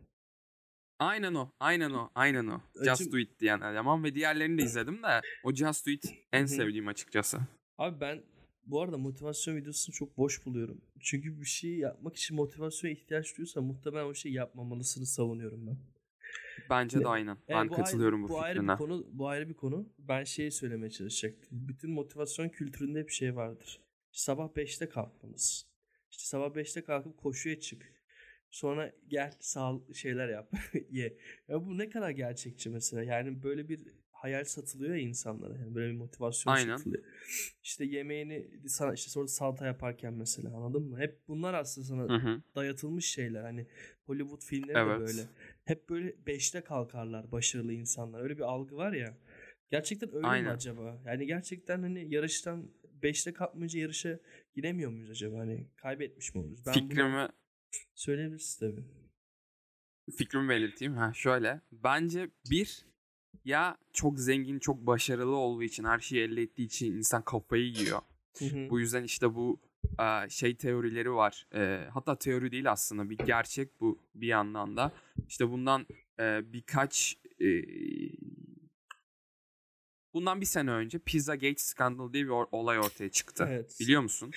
Aynen 1.00 1.34
o. 1.34 1.52
Aynen 1.60 1.92
o. 1.92 2.12
Aynen 2.16 2.48
o. 2.48 2.62
Acım- 2.80 2.96
Just 2.96 3.12
Do 3.14 3.18
It 3.18 3.40
diyen 3.40 3.62
eleman 3.62 4.04
ve 4.04 4.16
diğerlerini 4.16 4.58
de 4.58 4.64
izledim 4.64 5.04
de 5.04 5.22
o 5.44 5.54
Just 5.54 5.88
Do 5.88 5.92
It 5.92 6.06
en 6.34 6.46
sevdiğim 6.46 6.88
açıkçası. 6.88 7.40
Abi 7.78 8.02
ben 8.02 8.24
bu 8.66 8.82
arada 8.82 8.98
motivasyon 8.98 9.56
videosunu 9.56 9.96
çok 9.96 10.18
boş 10.18 10.46
buluyorum. 10.46 10.82
Çünkü 11.00 11.42
bir 11.42 11.46
şey 11.46 11.72
yapmak 11.78 12.16
için 12.16 12.36
motivasyona 12.36 12.94
ihtiyaç 12.94 13.38
duyuyorsa 13.38 13.62
muhtemelen 13.62 14.06
o 14.06 14.14
şeyi 14.14 14.36
yapmamalısını 14.36 15.06
savunuyorum 15.06 15.68
ben. 15.68 15.78
Bence 16.70 17.00
Ne- 17.00 17.04
de 17.04 17.08
aynen. 17.08 17.36
E, 17.36 17.40
Ben 17.50 17.70
bu 17.70 17.74
katılıyorum 17.74 18.20
ayrı, 18.24 18.30
bu, 18.30 18.40
ayrı 18.42 18.54
fikrine. 18.60 18.72
bir 18.74 18.78
konu. 18.78 19.08
Bu 19.12 19.28
ayrı 19.28 19.50
bir 19.50 19.54
konu. 19.54 19.90
Ben 20.00 20.24
şeyi 20.24 20.52
söylemeye 20.52 20.90
çalışacaktım. 20.92 21.50
Bütün 21.52 21.92
motivasyon 21.92 22.50
kültüründe 22.50 23.08
bir 23.08 23.12
şey 23.14 23.36
vardır. 23.36 23.80
Sabah 24.12 24.48
5'te 24.50 24.90
kalkmamız. 24.90 25.66
İşte 26.12 26.24
sabah 26.24 26.56
5'te 26.56 26.84
kalkıp 26.84 27.18
koşuya 27.18 27.60
çık. 27.60 27.94
Sonra 28.52 28.94
gel 29.08 29.34
sağlıklı 29.40 29.96
şeyler 29.96 30.30
yap. 30.30 30.52
Ye. 30.92 31.18
Ya 31.48 31.66
bu 31.66 31.78
ne 31.78 31.90
kadar 31.90 32.10
gerçekçi 32.10 32.70
mesela. 32.70 33.04
Yani 33.04 33.44
böyle 33.44 33.70
bir 33.70 33.80
hayal 34.22 34.44
satılıyor 34.44 34.96
ya 34.96 35.02
insanlara. 35.02 35.58
Yani 35.58 35.76
böyle 35.76 35.92
bir 35.94 35.98
motivasyon 35.98 36.54
Aynen. 36.54 36.78
satılıyor. 36.78 37.04
İşte 37.64 37.86
yemeğini 37.86 38.50
sana 38.68 38.94
işte 38.94 39.10
sonra 39.10 39.28
salata 39.28 39.66
yaparken 39.66 40.14
mesela 40.14 40.58
anladın 40.58 40.84
mı? 40.84 41.00
Hep 41.00 41.28
bunlar 41.28 41.54
aslında 41.54 41.88
sana 41.88 42.02
Hı 42.04 42.16
hı. 42.16 42.42
dayatılmış 42.56 43.06
şeyler. 43.06 43.44
Hani 43.44 43.68
Hollywood 44.06 44.42
filmleri 44.42 44.76
de 44.76 44.80
Evet. 44.80 45.00
böyle. 45.00 45.28
Hep 45.66 45.90
böyle 45.90 46.10
5'te 46.10 46.62
kalkarlar 46.62 47.32
başarılı 47.32 47.74
insanlar. 47.74 48.22
Öyle 48.22 48.38
bir 48.38 48.44
algı 48.44 48.76
var 48.76 48.94
ya. 48.94 49.18
Gerçekten 49.72 50.10
öyle 50.10 50.20
mi 50.20 50.28
Aynen. 50.28 50.56
acaba? 50.56 51.02
Yani 51.06 51.26
gerçekten 51.26 51.82
hani 51.82 52.14
yarıştan 52.14 52.72
5'te 53.02 53.34
kalkmayınca 53.34 53.80
yarışa 53.80 54.20
giremiyor 54.54 54.92
muyuz 54.92 55.10
acaba? 55.10 55.40
Hani 55.40 55.68
kaybetmiş 55.76 56.36
mi 56.36 56.42
oluruz? 56.42 56.66
Ben 56.66 56.74
Fikrimi 56.74 57.28
söyleyebiliriz 57.96 58.58
tabii. 58.58 58.84
fikrimi 60.18 60.50
belirteyim. 60.50 60.94
Ha 60.94 61.14
şöyle. 61.14 61.62
Bence 61.72 62.30
bir 62.50 62.91
ya 63.46 63.78
çok 63.94 64.20
zengin, 64.20 64.60
çok 64.60 64.88
başarılı 64.88 65.36
olduğu 65.36 65.64
için, 65.64 65.84
her 65.84 66.00
şeyi 66.00 66.22
elde 66.22 66.42
ettiği 66.42 66.66
için 66.66 66.98
insan 66.98 67.24
kafayı 67.24 67.64
yiyor. 67.64 68.02
Bu 68.70 68.80
yüzden 68.80 69.04
işte 69.04 69.36
bu 69.36 69.60
şey 70.30 70.56
teorileri 70.56 71.12
var. 71.12 71.48
Hatta 71.94 72.18
teori 72.18 72.52
değil 72.52 72.72
aslında 72.72 73.10
bir 73.10 73.18
gerçek 73.18 73.82
bu 73.82 74.00
bir 74.16 74.28
yandan 74.28 74.78
da. 74.78 74.92
İşte 75.28 75.50
bundan 75.50 75.88
birkaç 76.44 77.18
bundan 80.14 80.42
bir 80.42 80.46
sene 80.46 80.72
önce 80.72 81.00
Pizzagate 81.00 81.58
skandal 81.58 82.14
diye 82.14 82.24
bir 82.24 82.30
olay 82.30 82.80
ortaya 82.80 83.10
çıktı. 83.10 83.46
Evet. 83.50 83.78
Biliyor 83.80 84.02
musun? 84.02 84.32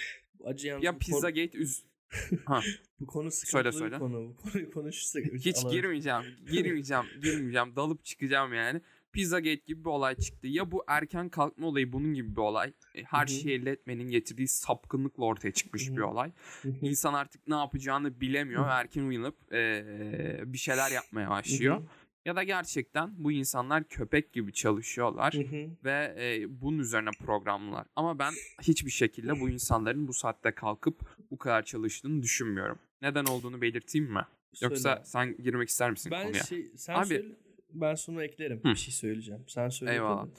Acı 0.45 0.67
yalnız 0.67 0.85
Ya 0.85 0.91
bu, 0.95 0.99
konu, 0.99 0.99
Pizzagate 0.99 1.59
üz 1.59 1.85
ha, 2.47 2.61
bu 3.00 3.06
konu 3.06 3.30
Söyle, 3.30 3.73
sıkıntılı 3.73 3.73
bir 3.73 3.78
söyle. 3.78 3.99
konu. 3.99 4.28
Bu 4.28 4.50
konuyu 4.50 4.71
konuşursak 4.71 5.25
hiç 5.25 5.56
alamayız. 5.56 5.80
girmeyeceğim. 5.83 6.23
Girmeyeceğim. 6.50 7.04
girmeyeceğim. 7.23 7.76
Dalıp 7.76 8.04
çıkacağım 8.04 8.54
yani. 8.54 8.80
Pizzagate 9.12 9.54
gibi 9.66 9.80
bir 9.85 9.88
olay 9.90 10.14
çıktı. 10.16 10.47
Ya 10.47 10.71
bu 10.71 10.85
erken 10.88 11.28
kalkma 11.28 11.66
olayı 11.66 11.92
bunun 11.92 12.14
gibi 12.14 12.30
bir 12.37 12.40
olay. 12.40 12.73
E, 12.94 13.02
Her 13.02 13.26
Hı 13.26 13.30
hı. 13.33 13.37
şeyi 13.37 13.68
etmenin 13.68 14.11
getirdiği 14.11 14.49
sapkınlıkla 14.49 15.25
ortaya 15.25 15.52
çıkmış 15.52 15.88
Hı 15.88 15.92
hı. 15.92 15.97
bir 15.97 16.02
olay. 16.02 16.33
Hı 16.62 16.68
hı. 16.68 16.73
İnsan 16.83 17.14
artık 17.14 17.49
ne 17.49 17.54
yapacağını 17.54 18.21
bilemiyor 18.21 18.62
Hı. 18.64 18.68
ve 18.68 18.73
erken 18.73 19.02
uyanıp 19.02 19.37
eee, 19.52 20.42
bir 20.47 20.59
şeyler 20.59 20.90
yapmaya 20.90 21.30
başlıyor. 21.30 21.76
hı. 21.80 21.83
Ya 22.25 22.37
da 22.37 22.42
gerçekten 22.42 23.11
bu 23.16 23.33
insanlar 23.33 23.85
köpek 23.88 24.33
gibi 24.33 24.52
çalışıyorlar 24.52 25.35
Hı 25.35 25.38
hı. 25.38 25.71
ve 25.85 26.14
eee, 26.18 26.47
bunun 26.49 26.78
üzerine 26.78 27.11
programlılar. 27.25 27.87
Ama 27.97 28.18
ben 28.18 28.33
hiçbir 28.62 28.90
şekilde 28.90 29.40
bu 29.40 29.50
insanların 29.50 30.09
bu 30.09 30.12
saatte 30.12 30.52
kalkıp 30.52 31.13
bu 31.35 31.38
kadar 31.38 31.64
çalıştığını 31.64 32.23
düşünmüyorum. 32.23 32.79
Neden 33.03 33.25
olduğunu 33.25 33.61
belirteyim 33.62 34.12
mi? 34.12 34.26
Yoksa 34.62 34.79
Söyle. 34.95 35.03
sen 35.05 35.37
girmek 35.43 35.69
ister 35.69 35.91
misin 35.91 36.12
ben 36.12 36.26
konuya? 36.26 36.43
şey 36.43 36.71
sen 36.76 36.95
Abi- 36.95 37.07
söyle. 37.07 37.37
Ben 37.73 37.95
sonra 37.95 38.25
eklerim. 38.25 38.59
Hı. 38.64 38.64
Bir 38.69 38.75
şey 38.75 38.95
söyleyeceğim. 38.95 39.45
Sen 39.49 39.69
söyle. 39.69 39.93
Eyvallah. 39.93 40.26
tabii. 40.26 40.35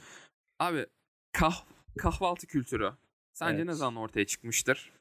Abi 0.59 0.85
kah 1.31 1.65
kahvaltı 1.97 2.47
kültürü 2.47 2.91
sence 3.33 3.55
Evet. 3.55 3.65
ne 3.65 3.73
zaman 3.73 3.95
ortaya 4.03 4.25
çıkmıştır? 4.25 4.91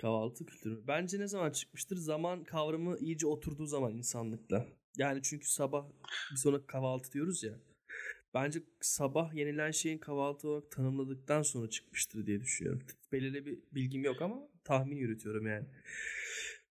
Kahvaltı 0.00 0.46
kültürü. 0.46 0.86
Bence 0.86 1.18
ne 1.18 1.26
zaman 1.28 1.50
çıkmıştır? 1.50 1.96
Zaman 1.96 2.44
kavramı 2.44 2.98
iyice 2.98 3.26
oturduğu 3.26 3.66
zaman 3.66 3.92
insanlıkta. 3.92 4.66
Yani 4.96 5.20
çünkü 5.22 5.48
sabah 5.50 5.86
biz 6.34 6.46
ona 6.46 6.66
kahvaltı 6.66 7.12
diyoruz 7.12 7.42
ya. 7.44 7.52
Bence 8.34 8.62
sabah 8.80 9.34
yenilen 9.34 9.70
şeyin 9.70 9.98
kahvaltı 9.98 10.48
olarak 10.48 10.70
tanımladıktan 10.70 11.42
sonra 11.42 11.70
çıkmıştır 11.70 12.26
diye 12.26 12.40
düşünüyorum. 12.40 12.82
Belirli 13.12 13.46
bir 13.46 13.58
bilgim 13.72 14.04
yok 14.04 14.22
ama 14.22 14.48
tahmin 14.68 14.96
yürütüyorum 14.96 15.46
yani. 15.46 15.66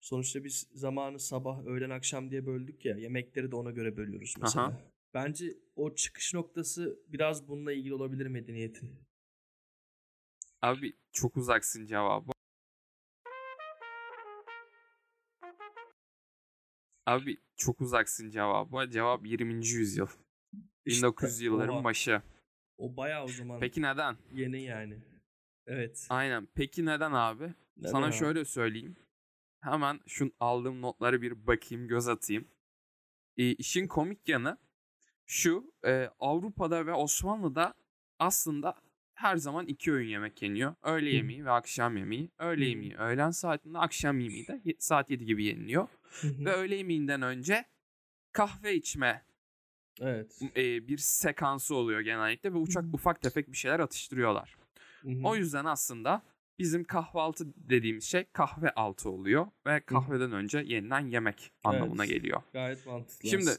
Sonuçta 0.01 0.44
biz 0.44 0.68
zamanı 0.74 1.20
sabah, 1.20 1.66
öğlen, 1.66 1.89
akşam 1.89 2.32
diye 2.32 2.46
böldük 2.46 2.86
ya. 2.86 2.98
Yemekleri 2.98 3.51
de 3.51 3.56
ona 3.56 3.72
göre 3.72 3.98
bölüyoruz 3.98 4.34
mesela. 4.42 4.66
Aha. 4.66 4.82
Bence 5.13 5.58
o 5.75 5.96
çıkış 5.96 6.34
noktası 6.34 7.00
biraz 7.08 7.48
bununla 7.48 7.74
ilgili 7.74 7.94
olabilir 7.94 8.27
medeniyetin. 8.27 8.89
Abi 10.62 10.94
çok 11.12 11.38
uzaksın 11.38 11.86
cevabı. 11.86 12.32
Abi 17.06 17.38
çok 17.58 17.82
uzaksın 17.82 18.30
cevabı. 18.30 18.89
Cevap 18.89 19.25
20. 19.25 19.54
yüzyıl. 19.68 20.08
İşte, 20.86 21.08
1900 21.08 21.42
yılların 21.42 21.75
oha. 21.75 21.84
başı. 21.84 22.22
O 22.77 22.98
bayağı 22.98 23.24
o 23.24 23.27
zaman 23.27 23.60
Peki 23.60 23.82
neden? 23.82 24.18
yeni 24.34 24.62
yani. 24.62 24.98
Evet. 25.68 26.08
Aynen. 26.10 26.48
Peki 26.56 26.86
neden 26.86 27.12
abi? 27.12 27.54
Neden 27.78 27.92
Sana 27.92 28.06
abi? 28.06 28.14
şöyle 28.14 28.46
söyleyeyim. 28.46 28.96
Hemen 29.62 30.00
şu 30.08 30.32
aldığım 30.40 30.82
notlara 30.82 31.22
bir 31.22 31.48
bakayım, 31.48 31.88
göz 31.88 32.08
atayım. 32.08 32.48
E, 33.38 33.52
işin 33.52 33.88
komik 33.88 34.30
yanı 34.30 34.58
şu. 35.26 35.72
e, 35.86 36.10
Avrupa'da 36.20 36.86
ve 36.86 36.94
Osmanlı'da 36.94 37.74
aslında 38.20 38.76
her 39.14 39.38
zaman 39.38 39.66
iki 39.68 39.92
öğün 39.94 40.08
yemek 40.08 40.42
yeniyor. 40.42 40.76
Öğle 40.84 41.10
yemeği 41.10 41.46
ve 41.46 41.52
akşam 41.52 41.98
yemeği. 41.98 42.32
Öğle 42.40 42.66
yemeği 42.66 42.96
öğlen 42.98 43.32
saatinde, 43.32 43.78
akşam 43.78 44.20
yemeği 44.20 44.48
de 44.48 44.62
saat 44.80 45.10
7 45.10 45.26
gibi 45.26 45.44
yeniliyor. 45.46 45.88
Ve 46.24 46.52
öğle 46.54 46.76
yemeğinden 46.76 47.22
önce 47.22 47.66
kahve 48.32 48.76
içme 48.76 49.26
Evet. 50.02 50.40
e, 50.58 50.88
bir 50.88 50.98
sekansı 50.98 51.76
oluyor 51.76 52.00
genellikle 52.00 52.54
ve 52.54 52.58
uçak 52.58 52.86
ufak 52.94 53.22
tefek 53.22 53.52
bir 53.52 53.58
şeyler 53.58 53.80
atıştırıyorlar. 53.80 54.57
Hı 55.01 55.10
hı. 55.10 55.22
O 55.24 55.36
yüzden 55.36 55.66
aslında 55.66 56.22
bizim 56.60 56.84
kahvaltı 56.84 57.48
dediğimiz 57.70 58.04
şey 58.04 58.25
kahve 58.34 58.70
altı 58.72 59.10
oluyor 59.10 59.48
ve 59.68 59.80
kahveden 59.80 60.32
önce 60.32 60.58
yenilen 60.60 61.08
yemek 61.08 61.51
anlamına 61.63 62.06
Evet. 62.06 62.16
geliyor. 62.16 62.42
Gayet 62.54 62.86
mantıklı. 62.86 63.30
Şimdi 63.30 63.51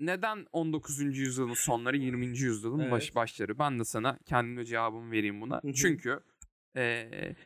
neden 0.00 0.46
19. 0.52 1.18
yüzyılın 1.18 1.54
sonları 1.54 1.96
20. 1.96 2.26
yüzyılın 2.26 2.90
baş 2.90 3.04
Evet. 3.04 3.14
başları? 3.14 3.58
Ben 3.58 3.78
de 3.78 3.84
sana 3.84 4.18
kendime 4.24 4.64
cevabımı 4.64 5.10
vereyim 5.12 5.40
buna. 5.40 5.60
Hı 5.62 5.68
hı. 5.68 5.72
Çünkü 5.72 6.20
eee, 6.76 7.36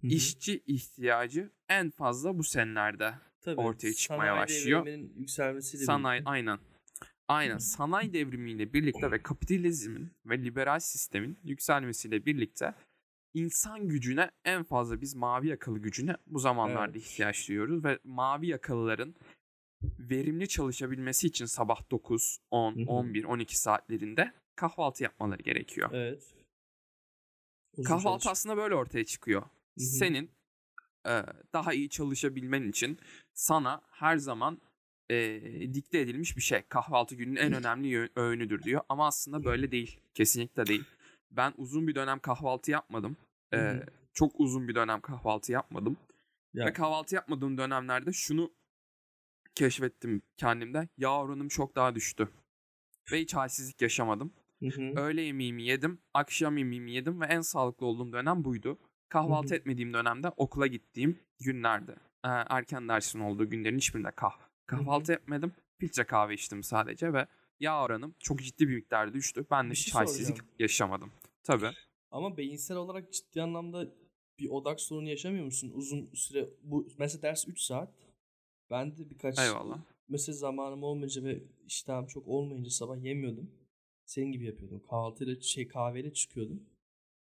Hı 0.00 0.06
hı. 0.06 0.12
işçi 0.12 0.62
ihtiyacı 0.66 1.50
en 1.68 1.90
fazla 1.90 2.38
bu 2.38 2.44
senelerde 2.44 3.14
Tabii, 3.40 3.60
ortaya 3.60 3.92
çıkmaya 3.94 4.18
sanayi 4.32 4.42
başlıyor. 4.42 4.86
devriminin 4.86 5.14
yükselmesiyle 5.18 5.84
Sanayi 5.84 6.18
birlikte. 6.18 6.30
aynen. 6.30 6.58
Aynen. 7.32 7.58
Sanayi 7.58 8.12
devrimiyle 8.12 8.72
birlikte 8.72 9.10
ve 9.10 9.22
kapitalizmin 9.22 10.12
ve 10.26 10.38
liberal 10.44 10.80
sistemin 10.80 11.38
yükselmesiyle 11.44 12.26
birlikte 12.26 12.74
insan 13.34 13.88
gücüne 13.88 14.30
en 14.44 14.62
fazla 14.62 15.00
biz 15.00 15.14
mavi 15.14 15.48
yakalı 15.48 15.78
gücüne 15.78 16.16
bu 16.26 16.38
zamanlarda 16.38 16.92
Evet. 16.98 17.06
ihtiyaç 17.06 17.48
duyuyoruz 17.48 17.84
ve 17.84 17.98
mavi 18.04 18.46
yakalıların 18.46 19.14
verimli 19.98 20.48
çalışabilmesi 20.48 21.26
için 21.26 21.44
sabah 21.44 21.90
9, 21.90 22.38
10, 22.50 22.76
Hı 22.76 22.80
hı. 22.80 22.84
11, 22.86 23.24
12 23.24 23.58
saatlerinde 23.58 24.32
kahvaltı 24.56 25.02
yapmaları 25.02 25.42
gerekiyor. 25.42 25.90
Evet. 25.92 26.34
Uzun 27.76 27.88
Kahvaltı 27.88 28.24
çalış- 28.24 28.32
aslında 28.32 28.56
böyle 28.56 28.74
ortaya 28.74 29.04
çıkıyor. 29.04 29.42
hı. 29.42 29.80
Senin 29.80 30.30
e, 31.06 31.22
daha 31.52 31.72
iyi 31.74 31.88
çalışabilmen 31.90 32.62
için 32.68 32.98
sana 33.34 33.82
her 33.90 34.16
zaman 34.16 34.60
e, 35.12 35.74
dikte 35.74 35.98
edilmiş 35.98 36.36
bir 36.36 36.42
şey. 36.42 36.62
Kahvaltı 36.62 37.14
günün 37.14 37.36
en 37.36 37.52
önemli 37.52 38.10
öğünüdür 38.16 38.62
diyor. 38.62 38.80
Ama 38.88 39.06
aslında 39.06 39.44
böyle 39.44 39.70
değil. 39.70 40.00
Kesinlikle 40.14 40.66
değil. 40.66 40.84
Ben 41.30 41.52
uzun 41.56 41.88
bir 41.88 41.94
dönem 41.94 42.18
kahvaltı 42.18 42.70
yapmadım. 42.70 43.16
E, 43.54 43.82
çok 44.14 44.40
uzun 44.40 44.68
bir 44.68 44.74
dönem 44.74 45.00
kahvaltı 45.00 45.52
yapmadım. 45.52 45.96
Ya, 46.54 46.66
Ve 46.66 46.72
kahvaltı 46.72 47.14
yapmadığım 47.14 47.58
dönemlerde 47.58 48.12
şunu 48.12 48.52
keşfettim 49.54 50.22
kendimde. 50.36 50.88
Yağ 50.98 51.20
oranım 51.20 51.48
çok 51.48 51.76
daha 51.76 51.94
düştü. 51.94 52.28
Ve 53.12 53.20
hiç 53.20 53.34
halsizlik 53.34 53.82
yaşamadım. 53.82 54.32
hı 54.62 54.66
hı. 54.68 55.00
Öğle 55.00 55.22
yemeğimi 55.22 55.62
yedim, 55.62 55.98
akşam 56.14 56.58
yemeğimi 56.58 56.92
yedim 56.92 57.20
ve 57.20 57.26
en 57.26 57.40
sağlıklı 57.40 57.86
olduğum 57.86 58.12
dönem 58.12 58.44
buydu. 58.44 58.78
Kahvaltı 59.08 59.48
Hı 59.48 59.54
hı. 59.54 59.58
etmediğim 59.58 59.94
dönemde 59.94 60.28
okula 60.28 60.66
gittiğim 60.66 61.18
günlerde. 61.40 61.96
Erken 62.24 62.88
dersin 62.88 63.20
olduğu 63.20 63.50
günlerin 63.50 63.76
hiçbirinde 63.76 64.10
kah 64.10 64.51
kahvaltı 64.66 65.12
etmedim. 65.12 65.52
Filtre 65.78 66.04
kahve 66.04 66.34
içtim 66.34 66.62
sadece 66.62 67.12
ve 67.12 67.26
yağ 67.60 67.84
oranım 67.84 68.14
çok 68.18 68.42
ciddi 68.42 68.68
bir 68.68 68.74
miktarda 68.74 69.14
düştü. 69.14 69.44
Ben 69.50 69.66
de 69.66 69.70
Bir 69.70 69.76
şey 69.76 69.92
halsizlik 69.92 70.26
soracağım. 70.36 70.48
yaşamadım. 70.58 71.12
Tabii. 71.44 71.70
Ama 72.10 72.36
beyinsel 72.36 72.76
olarak 72.76 73.12
ciddi 73.12 73.42
anlamda 73.42 73.88
bir 74.38 74.50
odak 74.50 74.80
sorunu 74.80 75.08
yaşamıyor 75.08 75.44
musun? 75.44 75.72
Uzun 75.74 76.10
süre 76.14 76.48
bu 76.62 76.88
mesela 76.98 77.22
ders 77.22 77.48
3 77.48 77.60
saat. 77.60 77.94
Ben 78.70 78.96
de 78.96 79.10
birkaç 79.10 79.38
Eyvallah. 79.38 79.78
mesela 80.08 80.36
zamanım 80.36 80.82
olmayınca 80.82 81.24
ve 81.24 81.42
iştahım 81.66 82.06
çok 82.06 82.28
olmayınca 82.28 82.70
sabah 82.70 83.02
yemiyordum. 83.04 83.50
Senin 84.06 84.32
gibi 84.32 84.44
yapıyordum. 84.46 84.82
Kahvaltıyla 84.90 85.40
şey 85.40 85.68
kahveyle 85.68 86.12
çıkıyordum. 86.12 86.62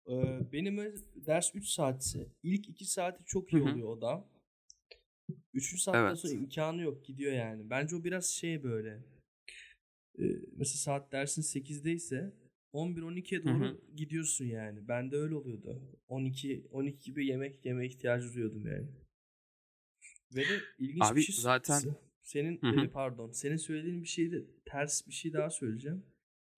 Ee, 0.08 0.52
benim 0.52 0.78
öyle 0.78 0.96
ders 1.14 1.54
3 1.54 1.68
saatse 1.68 2.26
ilk 2.42 2.68
2 2.68 2.84
saati 2.84 3.24
çok 3.24 3.52
iyi 3.52 3.62
Hı 3.62 3.66
hı. 3.66 3.70
oluyor 3.72 3.88
o 3.88 4.00
3. 5.54 5.78
saatten 5.80 6.06
Evet. 6.06 6.18
sonra 6.18 6.32
imkanı 6.32 6.82
yok 6.82 7.04
gidiyor 7.04 7.32
yani. 7.32 7.70
Bence 7.70 7.96
o 7.96 8.04
biraz 8.04 8.26
şey 8.26 8.62
böyle. 8.62 9.02
Mesela 10.56 10.78
saat 10.78 11.12
dersin 11.12 11.42
8'de 11.42 11.92
ise 11.92 12.32
11-12'ye 12.72 13.40
Hı 13.40 13.44
doğru 13.44 13.64
hı. 13.64 13.80
gidiyorsun 13.96 14.44
yani. 14.44 14.88
Bende 14.88 15.16
öyle 15.16 15.34
oluyordu. 15.34 15.82
12 16.08 16.66
12 16.70 16.98
gibi 17.04 17.26
yemek 17.26 17.66
yemeye 17.66 17.88
ihtiyacı 17.88 18.34
duyuyordum 18.34 18.66
yani. 18.66 18.88
Ve 20.36 20.40
de 20.48 20.60
ilginç 20.78 21.02
Abi 21.02 21.16
bir 21.16 21.22
şey 21.22 21.34
zaten- 21.34 21.80
se- 21.80 21.94
senin 22.22 22.60
Hı 22.62 22.66
hı. 22.70 22.84
e, 22.84 22.90
pardon 22.90 23.30
senin 23.32 23.56
söylediğin 23.56 24.02
bir 24.02 24.08
şeyde 24.08 24.44
ters 24.64 25.06
bir 25.08 25.12
şey 25.12 25.32
daha 25.32 25.50
söyleyeceğim. 25.50 26.02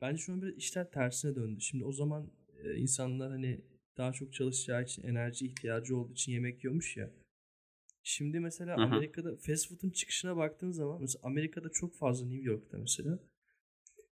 Bence 0.00 0.22
şu 0.22 0.32
an 0.32 0.42
biraz 0.42 0.54
işler 0.56 0.90
tersine 0.90 1.34
döndü. 1.34 1.60
Şimdi 1.60 1.84
o 1.84 1.92
zaman 1.92 2.30
insanlar 2.76 3.30
hani 3.30 3.60
daha 3.96 4.12
çok 4.12 4.32
çalışacağı 4.34 4.82
için 4.84 5.02
enerji 5.02 5.46
ihtiyacı 5.46 5.96
olduğu 5.96 6.12
için 6.12 6.32
yemek 6.32 6.64
yiyormuş 6.64 6.96
ya. 6.96 7.10
Şimdi 8.06 8.40
mesela 8.40 8.76
hı. 8.76 8.80
Amerika'da 8.80 9.36
fast 9.36 9.68
food'un 9.68 9.90
çıkışına 9.90 10.36
baktığın 10.36 10.70
zaman 10.70 11.00
mesela 11.00 11.20
Amerika'da 11.22 11.68
çok 11.68 11.94
fazla 11.94 12.26
New 12.26 12.44
York'ta 12.44 12.78
mesela 12.78 13.18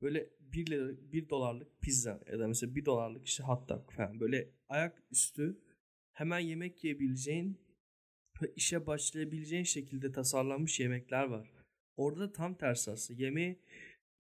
böyle 0.03 0.31
1 0.41 0.71
lira 0.71 1.13
1 1.13 1.29
dolarlık 1.29 1.81
pizza 1.81 2.21
ya 2.33 2.39
da 2.39 2.49
mesela 2.49 2.75
1 2.75 2.85
dolarlık 2.85 3.27
işte 3.27 3.45
hot 3.45 3.69
dog 3.69 3.93
falan 3.93 4.21
böyle 4.21 4.51
ayak 4.69 5.03
üstü 5.11 5.61
hemen 6.13 6.39
yemek 6.39 6.85
yiyebileceğin 6.85 7.61
ve 8.43 8.53
işe 8.57 8.87
başlayabileceğin 8.87 9.65
şekilde 9.65 10.13
tasarlanmış 10.13 10.81
yemekler 10.81 11.25
var. 11.25 11.53
Orada 11.97 12.21
da 12.21 12.33
tam 12.33 12.55
tersi 12.55 12.91
aslında. 12.91 13.23
Yemeği 13.23 13.59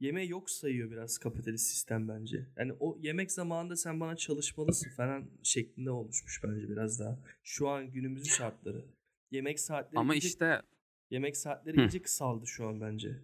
yemeği 0.00 0.30
yok 0.30 0.50
sayıyor 0.50 0.90
biraz 0.90 1.18
kapitalist 1.18 1.66
sistem 1.66 2.08
bence. 2.08 2.46
Yani 2.56 2.72
o 2.80 2.98
yemek 3.00 3.32
zamanında 3.32 3.76
sen 3.76 4.00
bana 4.00 4.16
çalışmalısın 4.16 4.90
falan 4.90 5.30
şeklinde 5.42 5.90
oluşmuş 5.90 6.40
bence 6.44 6.68
biraz 6.68 7.00
daha. 7.00 7.18
Şu 7.42 7.68
an 7.68 7.92
günümüzün 7.92 8.30
şartları. 8.30 8.84
Yemek 9.30 9.60
saatleri 9.60 10.00
Ama 10.00 10.14
iyice, 10.14 10.28
işte 10.28 10.62
yemek 11.10 11.36
saatleri 11.36 11.76
Hı. 11.76 11.80
iyice 11.80 12.02
kısaldı 12.02 12.46
şu 12.46 12.68
an 12.68 12.80
bence. 12.80 13.22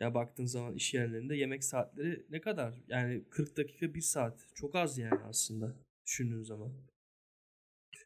Ya 0.00 0.14
baktığın 0.14 0.46
zaman 0.46 0.74
iş 0.74 0.94
yerlerinde 0.94 1.36
yemek 1.36 1.64
saatleri 1.64 2.26
ne 2.30 2.40
kadar? 2.40 2.82
Yani 2.88 3.24
40 3.30 3.56
dakika 3.56 3.94
1 3.94 4.00
saat. 4.00 4.46
Çok 4.54 4.74
az 4.74 4.98
yani 4.98 5.20
aslında 5.24 5.76
düşündüğün 6.06 6.42
zaman. 6.42 6.72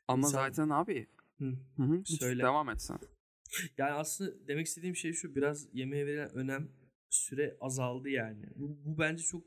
ama 0.09 0.27
İnsan- 0.27 0.31
zaten 0.31 0.69
abi 0.69 1.07
Hı. 1.39 1.57
Hı 1.77 1.83
hı. 1.83 2.05
Söyle. 2.05 2.43
Devam 2.43 2.69
et 2.71 2.83
sen. 2.83 2.99
Yani 3.79 3.93
aslında 3.93 4.49
demek 4.49 4.67
istediğim 4.67 4.97
şey 4.97 5.13
şu 5.13 5.35
biraz 5.35 5.69
yemeğe 5.75 6.07
verilen 6.07 6.35
önem 6.35 6.69
süre 7.11 7.57
azaldı 7.61 8.09
yani. 8.09 8.47
Bu, 8.57 8.85
bu 8.85 8.99
bence 8.99 9.23
çok 9.23 9.45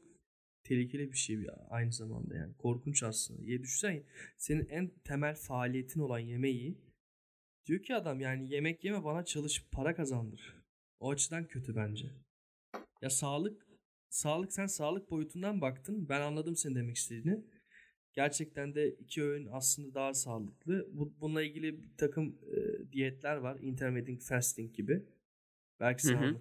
tehlikeli 0.64 1.12
bir 1.12 1.18
şey 1.18 1.48
aynı 1.70 1.92
zamanda 1.94 2.36
yani. 2.36 2.54
Korkunç 2.58 3.04
aslında. 3.04 3.42
Ya 3.52 3.60
düşünsene 3.64 4.04
senin 4.38 4.66
en 4.70 4.92
temel 5.04 5.36
faaliyetin 5.36 6.00
olan 6.00 6.20
yemeği 6.20 6.78
diyor 7.66 7.82
ki 7.82 7.96
adam 7.96 8.20
yani 8.20 8.54
yemek 8.54 8.84
yeme 8.84 9.04
bana 9.04 9.26
çalış 9.26 9.66
para 9.72 9.96
kazandır. 9.96 10.56
O 11.00 11.12
açıdan 11.12 11.48
kötü 11.48 11.76
bence. 11.76 12.12
Ya 13.02 13.10
sağlık 13.10 13.68
sağlık 14.10 14.54
sen 14.54 14.66
sağlık 14.66 15.12
boyutundan 15.12 15.62
baktın. 15.62 16.10
Ben 16.10 16.22
anladım 16.22 16.56
senin 16.56 16.76
demek 16.76 16.96
istediğini. 16.96 17.44
Gerçekten 18.14 18.76
de 18.76 18.90
iki 18.92 19.24
öğün 19.24 19.48
aslında 19.52 19.94
daha 19.94 20.14
sağlıklı. 20.14 20.88
Bu, 20.92 21.14
bununla 21.22 21.44
ilgili 21.44 21.84
bir 21.84 21.98
takım 21.98 22.40
e, 22.56 22.92
diyetler 22.92 23.36
var. 23.38 23.60
Intermittent 23.60 24.24
fasting 24.24 24.76
gibi. 24.76 25.06
Belki 25.80 26.04
sen 26.04 26.40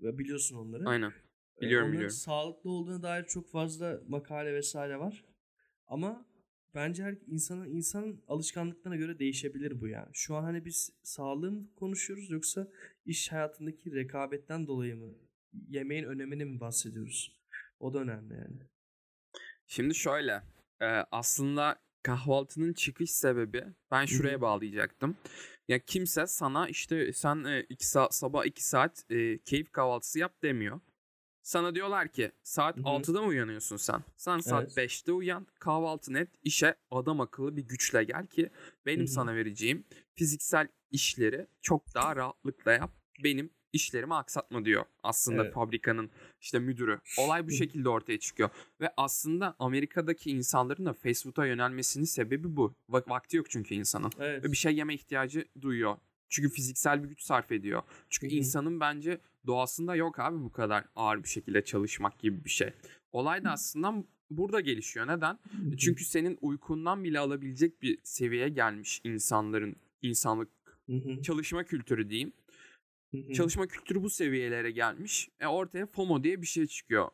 biliyorsun 0.00 0.56
onları. 0.56 0.88
Aynen. 0.88 1.10
E, 1.10 1.60
Biliyorum, 1.60 1.84
onların 1.84 1.92
biliyorum. 1.92 2.16
sağlıklı 2.16 2.70
olduğuna 2.70 3.02
dair 3.02 3.24
çok 3.24 3.48
fazla 3.50 4.00
makale 4.08 4.54
vesaire 4.54 4.98
var. 4.98 5.24
Ama 5.86 6.26
bence 6.74 7.02
her 7.02 7.14
insanın 7.26 7.66
insanın 7.66 8.22
alışkanlıklarına 8.28 8.96
göre 8.96 9.18
değişebilir 9.18 9.80
bu 9.80 9.88
yani. 9.88 10.10
Şu 10.12 10.36
an 10.36 10.42
hani 10.42 10.64
biz 10.64 10.92
sağlığı 11.02 11.52
mı 11.52 11.74
konuşuyoruz 11.76 12.30
yoksa 12.30 12.68
iş 13.06 13.32
hayatındaki 13.32 13.92
rekabetten 13.92 14.66
dolayı 14.66 14.96
mı 14.96 15.14
yemeğin 15.68 16.04
önemini 16.04 16.44
mi 16.44 16.60
bahsediyoruz? 16.60 17.40
O 17.80 17.94
da 17.94 17.98
önemli 17.98 18.34
yani. 18.34 18.62
Şimdi 19.66 19.94
şöyle. 19.94 20.42
e, 20.80 20.86
aslında 21.10 21.76
kahvaltının 22.02 22.72
çıkış 22.72 23.10
sebebi 23.10 23.64
ben 23.90 24.06
şuraya 24.06 24.40
bağlayacaktım. 24.40 25.16
Ya 25.68 25.78
kimse 25.78 26.26
sana 26.26 26.68
işte 26.68 27.12
sen 27.12 27.44
e, 27.44 27.60
iki 27.68 27.86
saat, 27.86 28.14
sabah 28.14 28.44
2 28.46 28.64
saat 28.64 29.04
keyif 29.44 29.72
kahvaltısı 29.72 30.18
yap 30.18 30.42
demiyor. 30.42 30.80
Sana 31.42 31.74
diyorlar 31.74 32.08
ki 32.08 32.32
saat 32.42 32.76
Hı 32.76 32.80
hı. 32.80 32.84
6'da 32.84 33.22
mı 33.22 33.28
uyanıyorsun 33.28 33.76
sen? 33.76 34.00
Sen 34.16 34.38
saat 34.38 34.62
Evet. 34.78 34.90
5'te 34.90 35.12
uyan, 35.12 35.46
kahvaltını 35.58 36.18
et, 36.18 36.28
işe 36.44 36.74
adam 36.90 37.20
akıllı 37.20 37.56
bir 37.56 37.62
güçle 37.62 38.04
gel 38.04 38.26
ki 38.26 38.50
benim 38.86 39.00
Hı 39.00 39.04
hı. 39.04 39.12
sana 39.12 39.34
vereceğim 39.34 39.84
fiziksel 40.14 40.68
işleri 40.90 41.46
çok 41.62 41.94
daha 41.94 42.16
rahatlıkla 42.16 42.72
yap. 42.72 42.90
Benim 43.24 43.50
işlerimi 43.72 44.14
aksatma 44.14 44.64
diyor 44.64 44.84
aslında 45.02 45.42
Evet. 45.42 45.54
fabrikanın 45.54 46.10
işte 46.40 46.58
müdürü. 46.58 47.00
Olay 47.18 47.46
bu 47.46 47.50
şekilde 47.50 47.88
ortaya 47.88 48.18
çıkıyor. 48.18 48.50
Ve 48.80 48.90
aslında 48.96 49.56
Amerika'daki 49.58 50.30
insanların 50.30 50.86
da 50.86 50.92
fast 50.92 51.24
food'a 51.24 51.46
yönelmesinin 51.46 52.04
sebebi 52.04 52.56
bu. 52.56 52.74
Vak- 52.90 53.10
vakti 53.10 53.36
yok 53.36 53.50
çünkü 53.50 53.74
insanın. 53.74 54.10
Evet. 54.18 54.44
Ve 54.44 54.52
bir 54.52 54.56
şey 54.56 54.74
yeme 54.76 54.94
ihtiyacı 54.94 55.44
duyuyor. 55.60 55.96
Çünkü 56.28 56.48
fiziksel 56.50 57.02
bir 57.02 57.08
güç 57.08 57.22
sarf 57.22 57.52
ediyor. 57.52 57.82
Çünkü 58.10 58.26
Hı 58.26 58.36
hı. 58.36 58.38
insanın 58.38 58.80
bence 58.80 59.20
doğasında 59.46 59.96
yok 59.96 60.18
abi 60.18 60.44
bu 60.44 60.52
kadar 60.52 60.84
ağır 60.96 61.22
bir 61.22 61.28
şekilde 61.28 61.64
çalışmak 61.64 62.18
gibi 62.18 62.44
bir 62.44 62.50
şey. 62.50 62.72
Olay 63.12 63.44
da 63.44 63.50
aslında 63.50 64.04
burada 64.30 64.60
gelişiyor. 64.60 65.06
Neden? 65.06 65.38
Çünkü 65.78 66.04
senin 66.04 66.38
uykundan 66.40 67.04
bile 67.04 67.18
alabilecek 67.18 67.82
bir 67.82 67.98
seviyeye 68.02 68.48
gelmiş 68.48 69.00
insanların 69.04 69.76
insanlık 70.02 70.48
çalışma 71.22 71.64
kültürü 71.64 72.10
diyeyim. 72.10 72.32
Çalışma 73.34 73.66
kültürü 73.66 74.02
bu 74.02 74.10
seviyelere 74.10 74.70
gelmiş. 74.70 75.28
E 75.40 75.46
ortaya 75.46 75.86
FOMO 75.86 76.24
diye 76.24 76.42
bir 76.42 76.46
şey 76.46 76.66
çıkıyor. 76.66 77.08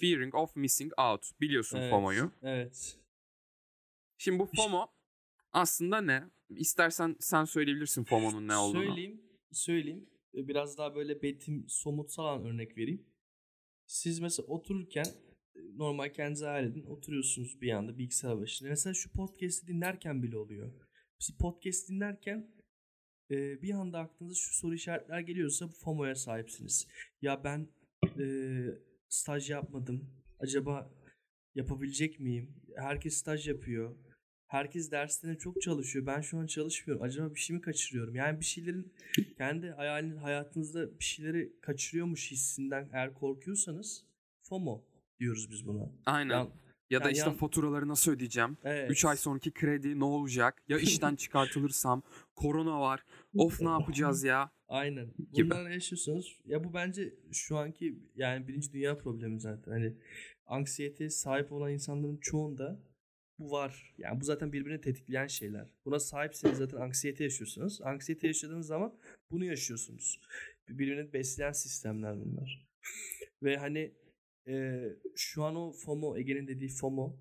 Fearing 0.00 0.34
of 0.34 0.56
missing 0.56 0.92
out. 0.98 1.40
Biliyorsun 1.40 1.78
Evet, 1.78 1.90
FOMO'yu. 1.90 2.30
Evet. 2.42 2.98
Şimdi 4.18 4.38
bu 4.38 4.46
FOMO 4.56 4.86
aslında 5.52 6.00
ne? 6.00 6.24
İstersen 6.50 7.16
sen 7.20 7.44
söyleyebilirsin 7.44 8.04
FOMO'nun 8.04 8.48
ne 8.48 8.56
olduğunu. 8.56 8.84
Söyleyeyim, 8.84 9.20
söyleyeyim. 9.52 10.06
Biraz 10.34 10.78
daha 10.78 10.94
böyle 10.94 11.22
betim 11.22 11.64
somutsal 11.68 12.26
an 12.26 12.44
örnek 12.46 12.76
vereyim. 12.78 13.06
Siz 13.86 14.20
mesela 14.20 14.46
otururken 14.46 15.04
e, 15.56 15.60
normal 15.76 16.12
kendinize 16.12 16.46
hayal 16.46 16.66
edin. 16.66 16.84
Oturuyorsunuz 16.84 17.60
bir 17.60 17.70
anda 17.72 17.98
bilgisayar 17.98 18.40
başında. 18.40 18.68
Mesela 18.68 18.94
şu 18.94 19.12
podcast'i 19.12 19.66
dinlerken 19.66 20.22
bile 20.22 20.36
oluyor. 20.36 20.72
Siz 21.18 21.36
podcast 21.36 21.88
dinlerken 21.88 22.54
e, 23.30 23.62
bir 23.62 23.74
anda 23.74 23.98
aklınıza 23.98 24.34
şu 24.34 24.54
soru 24.54 24.74
işaretler 24.74 25.20
geliyorsa 25.20 25.68
bu 25.68 25.72
FOMO'ya 25.72 26.14
sahipsiniz. 26.14 26.88
Ya 27.22 27.44
ben 27.44 27.68
e, 28.18 28.24
staj 29.08 29.50
yapmadım. 29.50 30.10
Acaba 30.38 30.92
yapabilecek 31.54 32.20
miyim? 32.20 32.54
Herkes 32.76 33.14
staj 33.14 33.48
yapıyor. 33.48 33.96
Herkes 34.52 34.90
derslerine 34.90 35.38
çok 35.38 35.62
çalışıyor. 35.62 36.06
Ben 36.06 36.20
şu 36.20 36.38
an 36.38 36.46
çalışmıyorum. 36.46 37.04
Acaba 37.06 37.34
bir 37.34 37.40
şey 37.40 37.56
mi 37.56 37.62
kaçırıyorum? 37.62 38.14
Yani 38.14 38.40
bir 38.40 38.44
şeylerin 38.44 38.92
kendi 39.38 39.70
hayalin 39.70 40.16
hayatınızda 40.16 40.98
bir 40.98 41.04
şeyleri 41.04 41.52
kaçırıyormuş 41.60 42.30
hissinden 42.30 42.88
eğer 42.92 43.14
korkuyorsanız 43.14 44.04
FOMO 44.42 44.84
diyoruz 45.20 45.50
biz 45.50 45.66
buna. 45.66 45.90
Aynen. 46.06 46.34
Ya- 46.34 46.48
ya 46.90 47.00
da 47.00 47.04
yani 47.04 47.12
işte 47.12 47.28
yan- 47.28 47.36
faturaları 47.36 47.88
nasıl 47.88 48.12
ödeyeceğim? 48.12 48.56
evet. 48.64 48.90
3 48.90 49.04
ay 49.04 49.16
sonraki 49.16 49.50
kredi 49.50 50.00
ne 50.00 50.04
olacak? 50.04 50.62
Ya 50.68 50.78
işten 50.78 51.16
çıkartılırsam? 51.16 52.02
Korona 52.36 52.80
var. 52.80 53.04
Of 53.36 53.60
ne 53.60 53.68
yapacağız 53.68 54.24
ya? 54.24 54.50
Aynen. 54.68 55.08
gibi. 55.32 55.50
Bunları 55.50 55.72
yaşıyorsanız 55.72 56.26
ya 56.46 56.64
bu 56.64 56.74
bence 56.74 57.14
şu 57.32 57.56
anki 57.56 57.98
yani 58.16 58.48
birinci 58.48 58.72
dünya 58.72 58.98
problemi 58.98 59.40
zaten. 59.40 59.72
Hani 59.72 59.92
anksiyeteye 60.46 61.10
sahip 61.10 61.52
olan 61.52 61.72
insanların 61.72 62.16
çoğunda 62.16 62.80
bu 63.38 63.50
var. 63.50 63.94
Yani 63.98 64.20
bu 64.20 64.24
zaten 64.24 64.52
birbirini 64.52 64.80
tetikleyen 64.80 65.26
şeyler. 65.26 65.66
Buna 65.84 65.98
sahipseniz 65.98 66.58
zaten 66.58 66.76
anksiyete 66.76 67.24
yaşıyorsunuz. 67.24 67.82
Anksiyete 67.82 68.26
yaşadığınız 68.26 68.66
zaman 68.66 68.94
bunu 69.30 69.44
yaşıyorsunuz. 69.44 70.20
Birbirini 70.68 71.12
besleyen 71.12 71.52
sistemler 71.52 72.20
bunlar. 72.20 72.68
Ve 73.42 73.56
hani 73.56 73.94
e, 74.48 74.84
şu 75.16 75.44
an 75.44 75.56
o 75.56 75.72
FOMO, 75.72 76.16
Ege'nin 76.16 76.48
dediği 76.48 76.68
FOMO 76.68 77.16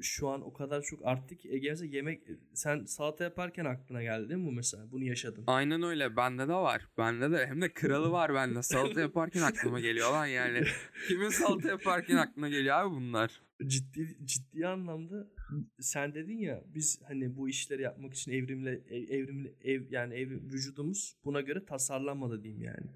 şu 0.00 0.28
an 0.28 0.42
o 0.42 0.52
kadar 0.52 0.82
çok 0.82 1.06
arttı 1.06 1.36
ki 1.36 1.52
Ege 1.52 1.70
mesela 1.70 1.96
yemek 1.96 2.22
sen 2.54 2.84
salata 2.84 3.24
yaparken 3.24 3.64
aklına 3.64 4.02
geldi 4.02 4.28
değil 4.28 4.40
mi 4.40 4.46
bu 4.46 4.52
mesela? 4.52 4.90
Bunu 4.92 5.04
yaşadın. 5.04 5.44
Aynen 5.46 5.82
öyle. 5.82 6.16
Bende 6.16 6.48
de 6.48 6.52
var. 6.52 6.88
Bende 6.98 7.30
de 7.30 7.46
hem 7.46 7.60
de 7.62 7.72
kralı 7.72 8.10
var 8.10 8.34
bende. 8.34 8.62
Salata 8.62 9.00
yaparken 9.00 9.42
aklıma 9.42 9.80
geliyor 9.80 10.12
lan 10.12 10.26
yani. 10.26 10.62
Kimin 11.08 11.28
salata 11.28 11.68
yaparken 11.68 12.16
aklına 12.16 12.48
geliyor 12.48 12.76
abi 12.76 12.94
bunlar? 12.94 13.40
ciddi 13.66 14.16
ciddi 14.24 14.66
anlamda 14.66 15.28
sen 15.80 16.14
dedin 16.14 16.38
ya 16.38 16.64
biz 16.74 17.02
hani 17.02 17.36
bu 17.36 17.48
işleri 17.48 17.82
yapmak 17.82 18.14
için 18.14 18.32
evrimle 18.32 18.70
ev- 18.72 19.08
evrimle 19.08 19.54
ev 19.60 19.82
yani 19.90 20.14
ev, 20.14 20.30
vücudumuz 20.30 21.16
buna 21.24 21.40
göre 21.40 21.64
tasarlanmadı 21.64 22.42
diyeyim 22.42 22.62
yani. 22.62 22.86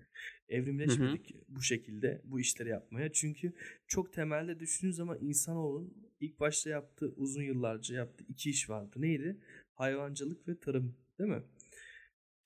Evrimleşmedik 0.48 1.36
bu 1.48 1.62
şekilde 1.62 2.20
bu 2.24 2.40
işleri 2.40 2.68
yapmaya. 2.68 3.12
Çünkü 3.12 3.52
çok 3.86 4.12
temelde 4.12 4.60
düşündüğün 4.60 4.92
zaman 4.92 5.18
insanoğlunun 5.20 6.10
ilk 6.20 6.40
başta 6.40 6.70
yaptığı 6.70 7.08
uzun 7.08 7.42
yıllarca 7.42 7.94
yaptığı 7.96 8.24
iki 8.28 8.50
iş 8.50 8.70
vardı. 8.70 8.96
Neydi? 8.96 9.40
Hayvancılık 9.74 10.48
ve 10.48 10.58
tarım 10.58 10.96
değil 11.18 11.30
mi? 11.30 11.42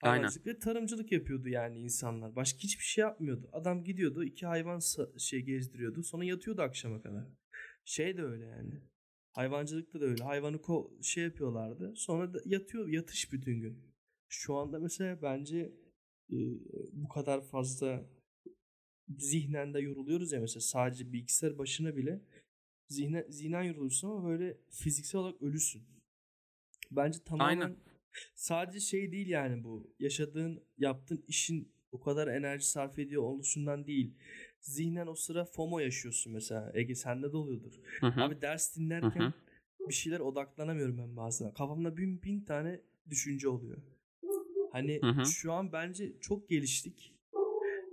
Aynen. 0.00 0.16
Hayvancılık 0.16 0.46
ve 0.46 0.58
tarımcılık 0.58 1.12
yapıyordu 1.12 1.48
yani 1.48 1.78
insanlar. 1.78 2.36
Başka 2.36 2.58
hiçbir 2.58 2.84
şey 2.84 3.02
yapmıyordu. 3.02 3.48
Adam 3.52 3.84
gidiyordu 3.84 4.24
iki 4.24 4.46
hayvan 4.46 4.80
şey 5.18 5.40
gezdiriyordu. 5.40 6.02
Sonra 6.02 6.24
yatıyordu 6.24 6.62
akşama 6.62 7.02
kadar. 7.02 7.24
Şey 7.84 8.16
de 8.16 8.22
öyle 8.22 8.44
yani. 8.44 8.80
Hayvancılıkta 9.34 10.00
da 10.00 10.04
öyle. 10.04 10.24
Hayvanı 10.24 10.56
ko- 10.56 11.02
şey 11.04 11.24
yapıyorlardı. 11.24 11.92
Sonra 11.96 12.34
da 12.34 12.38
yatıyor 12.44 12.88
yatış 12.88 13.32
bütün 13.32 13.60
gün. 13.60 13.94
Şu 14.28 14.54
anda 14.54 14.78
mesela 14.78 15.22
bence 15.22 15.72
e, 16.32 16.36
bu 16.92 17.08
kadar 17.08 17.44
fazla 17.44 18.10
zihnen 19.18 19.74
de 19.74 19.80
yoruluyoruz 19.80 20.32
ya 20.32 20.40
mesela 20.40 20.60
sadece 20.60 21.12
bilgisayar 21.12 21.58
başına 21.58 21.96
bile 21.96 22.20
zihne, 22.88 23.26
zihnen 23.28 23.62
yorulursun 23.62 24.10
ama 24.10 24.28
böyle 24.28 24.58
fiziksel 24.70 25.20
olarak 25.20 25.42
ölüsün. 25.42 25.82
Bence 26.90 27.18
tamamen 27.24 27.60
Aynen. 27.60 27.76
sadece 28.34 28.80
şey 28.80 29.12
değil 29.12 29.28
yani 29.28 29.64
bu. 29.64 29.94
Yaşadığın, 29.98 30.64
yaptığın 30.78 31.24
işin 31.28 31.74
o 31.92 32.00
kadar 32.00 32.28
enerji 32.28 32.66
sarf 32.66 32.98
ediyor 32.98 33.22
oluşundan 33.22 33.86
değil. 33.86 34.16
Zihnen 34.64 35.06
o 35.06 35.14
sıra 35.14 35.44
FOMO 35.44 35.78
yaşıyorsun 35.78 36.32
mesela. 36.32 36.70
Ege 36.74 36.94
sende 36.94 37.32
de 37.32 37.36
oluyordur. 37.36 37.72
Hı 38.00 38.06
hı. 38.06 38.22
Abi 38.22 38.42
ders 38.42 38.76
dinlerken 38.76 39.32
bir 39.88 39.94
şeyler 39.94 40.20
odaklanamıyorum 40.20 40.98
ben 40.98 41.16
bazen. 41.16 41.54
Kafamda 41.54 41.96
bin 41.96 42.22
bin 42.22 42.40
tane 42.40 42.80
düşünce 43.10 43.48
oluyor. 43.48 43.78
Hani 44.72 45.00
Hı 45.02 45.10
hı. 45.10 45.26
şu 45.26 45.52
an 45.52 45.72
bence 45.72 46.12
çok 46.20 46.48
geliştik. 46.48 47.14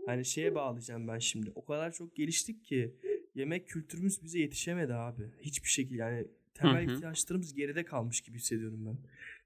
Hani 0.05 0.25
şeye 0.25 0.55
bağlayacağım 0.55 1.07
ben 1.07 1.19
şimdi. 1.19 1.51
O 1.55 1.65
kadar 1.65 1.91
çok 1.91 2.15
geliştik 2.15 2.65
ki 2.65 2.95
yemek 3.35 3.67
kültürümüz 3.67 4.23
bize 4.23 4.39
yetişemedi 4.39 4.93
abi. 4.93 5.23
Hiçbir 5.41 5.69
şekilde 5.69 5.97
yani 5.97 6.27
temel 6.53 6.87
Hı 6.87 6.91
hı. 6.91 6.95
ihtiyaçlarımız 6.95 7.53
geride 7.53 7.85
kalmış 7.85 8.21
gibi 8.21 8.37
hissediyorum 8.37 8.85
ben. 8.85 8.97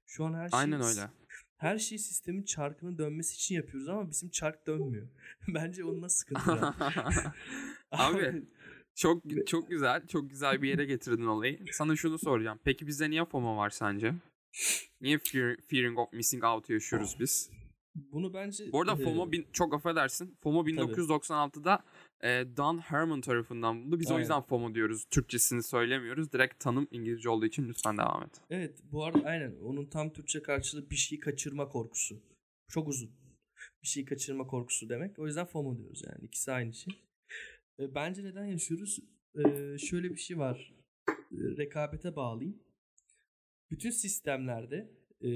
Şu 0.06 0.24
an 0.24 0.34
her 0.34 0.48
şey 0.48 0.58
Aynen 0.58 0.82
öyle. 0.82 1.00
Her 1.56 1.78
şey 1.78 1.98
sistemin 1.98 2.42
çarkının 2.42 2.98
dönmesi 2.98 3.34
için 3.34 3.54
yapıyoruz 3.54 3.88
ama 3.88 4.10
bizim 4.10 4.30
çark 4.30 4.66
dönmüyor. 4.66 5.08
Bence 5.48 5.84
onunla 5.84 6.08
sıkıntı 6.08 6.50
var. 6.50 6.74
Abi 7.90 8.42
çok 8.94 9.22
çok 9.46 9.70
güzel, 9.70 10.06
çok 10.06 10.30
güzel 10.30 10.62
bir 10.62 10.68
yere 10.68 10.84
getirdin 10.84 11.26
olayı. 11.26 11.58
Sana 11.72 11.96
şunu 11.96 12.18
soracağım. 12.18 12.58
Peki 12.64 12.86
bizde 12.86 13.10
niye 13.10 13.24
FOMO 13.24 13.56
var 13.56 13.70
sence? 13.70 14.14
Niye 15.00 15.18
fear, 15.18 15.56
fearing 15.70 15.98
of 15.98 16.12
missing 16.12 16.44
out 16.44 16.70
yaşıyoruz 16.70 17.16
biz? 17.20 17.50
bunu 17.96 18.34
bence 18.34 18.72
Bu 18.72 18.80
arada 18.80 18.96
FOMO 18.96 19.32
bin, 19.32 19.46
çok 19.52 19.74
affedersin. 19.74 20.36
FOMO 20.42 20.66
1996'da 20.66 21.84
e, 22.22 22.28
Don 22.56 22.78
Herman 22.78 23.20
tarafından 23.20 23.80
bulundu. 23.80 24.00
Biz 24.00 24.10
o 24.10 24.10
Aynen. 24.10 24.20
yüzden 24.20 24.42
FOMO 24.42 24.74
diyoruz. 24.74 25.04
Türkçesini 25.10 25.62
söylemiyoruz. 25.62 26.32
Direkt 26.32 26.60
tanım 26.60 26.88
İngilizce 26.90 27.28
olduğu 27.28 27.46
için 27.46 27.68
lütfen 27.68 27.98
devam 27.98 28.22
et. 28.22 28.40
Evet 28.50 28.78
bu 28.92 29.04
arada 29.04 29.22
aynen 29.24 29.56
onun 29.56 29.86
tam 29.86 30.12
Türkçe 30.12 30.42
karşılığı 30.42 30.90
bir 30.90 30.96
şeyi 30.96 31.20
kaçırma 31.20 31.68
korkusu. 31.68 32.22
Çok 32.68 32.88
uzun. 32.88 33.10
Bir 33.82 33.88
şeyi 33.88 34.06
kaçırma 34.06 34.46
korkusu 34.46 34.88
demek. 34.88 35.18
O 35.18 35.26
yüzden 35.26 35.46
FOMO 35.46 35.78
diyoruz 35.78 36.02
yani. 36.06 36.24
İkisi 36.24 36.52
aynı 36.52 36.74
şey. 36.74 36.94
E, 37.80 37.94
bence 37.94 38.24
neden 38.24 38.44
yaşıyoruz? 38.44 38.98
E, 39.34 39.78
şöyle 39.78 40.10
bir 40.10 40.16
şey 40.16 40.38
var. 40.38 40.74
E, 41.08 41.14
rekabete 41.56 42.16
bağlayayım. 42.16 42.58
Bütün 43.70 43.90
sistemlerde 43.90 44.90
e, 45.20 45.28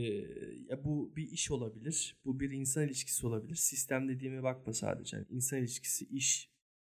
ya 0.68 0.84
bu 0.84 1.16
bir 1.16 1.30
iş 1.30 1.50
olabilir. 1.50 2.16
Bu 2.24 2.40
bir 2.40 2.50
insan 2.50 2.86
ilişkisi 2.86 3.26
olabilir. 3.26 3.54
Sistem 3.54 4.08
dediğime 4.08 4.42
bakma 4.42 4.72
sadece. 4.72 5.16
Yani 5.16 5.26
insan 5.30 5.58
ilişkisi, 5.58 6.04
iş, 6.04 6.49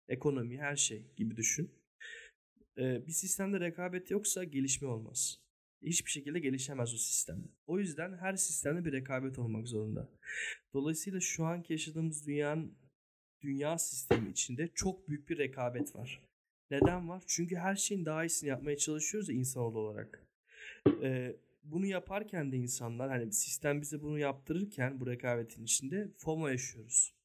ekonomi, 0.10 0.58
her 0.58 0.76
şey 0.76 1.06
gibi 1.15 1.36
düşün. 1.36 1.72
E, 2.78 3.08
bir 3.08 3.12
sistemde 3.12 3.60
rekabet 3.60 4.12
yoksa 4.12 4.43
gelişme 4.43 4.88
olmaz 4.88 5.50
hiçbir 5.82 6.12
şekilde 6.12 6.39
gelişemez 6.39 6.93
o 6.93 6.98
sistem. 6.98 7.43
O 7.67 7.80
yüzden 7.80 8.17
her 8.17 8.36
sistemde 8.36 8.86
bir 8.86 8.91
rekabet 8.91 9.39
olmak 9.39 9.67
zorunda. 9.67 10.10
Dolayısıyla 10.74 11.19
şu 11.19 11.45
anki 11.45 11.74
yaşadığımız 11.74 12.28
dünyanın 12.28 12.78
dünya 13.41 13.78
sistemi 13.78 14.30
içinde 14.30 14.67
çok 14.67 15.10
büyük 15.10 15.30
bir 15.30 15.38
rekabet 15.38 15.95
var. 15.95 16.24
Neden 16.72 17.10
var? 17.10 17.24
Çünkü 17.28 17.56
her 17.56 17.76
şeyin 17.76 18.06
daha 18.06 18.26
iyisini 18.26 18.50
yapmaya 18.50 18.78
çalışıyoruz 18.78 19.30
ya 19.30 19.36
insanoğlu 19.36 19.80
olarak. 19.80 20.28
Ee, 21.04 21.36
bunu 21.63 21.86
yaparken 21.86 22.52
de 22.52 22.58
insanlar 22.58 23.10
hani 23.10 23.34
sistem 23.34 23.82
bize 23.82 24.02
bunu 24.02 24.19
yaptırırken 24.19 25.00
bu 25.00 25.08
rekabetin 25.08 25.63
içinde 25.63 26.12
FOMO 26.17 26.48
yaşıyoruz. 26.48 27.15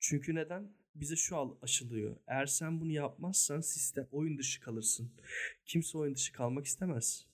Çünkü 0.00 0.34
neden? 0.34 0.72
Bize 0.94 1.16
şu 1.16 1.36
al- 1.36 1.56
aşılıyor. 1.62 2.16
Eğer 2.26 2.46
sen 2.46 2.80
bunu 2.80 2.92
yapmazsan 2.92 3.60
sistem 3.60 4.08
oyun 4.12 4.38
dışı 4.38 4.60
kalırsın. 4.60 5.12
Kimse 5.66 5.98
oyun 5.98 6.14
dışı 6.14 6.32
kalmak 6.32 6.66
istemez. 6.66 7.26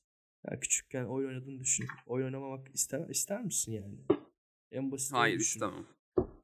Ya 0.50 0.60
küçükken 0.60 1.04
oyun 1.04 1.28
oynadığını 1.28 1.60
düşün. 1.60 1.86
Oyun 2.06 2.24
oynamamak 2.24 2.74
ister, 2.74 3.08
ister 3.08 3.44
misin 3.44 3.72
yani? 3.72 3.96
En 4.72 4.90
basit 4.92 5.12
Hayır 5.12 5.38
düşün. 5.38 5.56
istemem. 5.60 5.86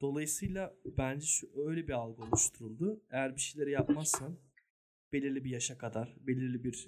Dolayısıyla 0.01 0.75
bence 0.85 1.25
şu 1.25 1.49
öyle 1.67 1.87
bir 1.87 1.93
algı 1.93 2.23
oluşturuldu. 2.23 3.01
Eğer 3.09 3.35
bir 3.35 3.41
şeyleri 3.41 3.71
yapmazsan 3.71 4.37
belirli 5.13 5.43
bir 5.43 5.49
yaşa 5.49 5.77
kadar, 5.77 6.15
belirli 6.19 6.63
bir 6.63 6.87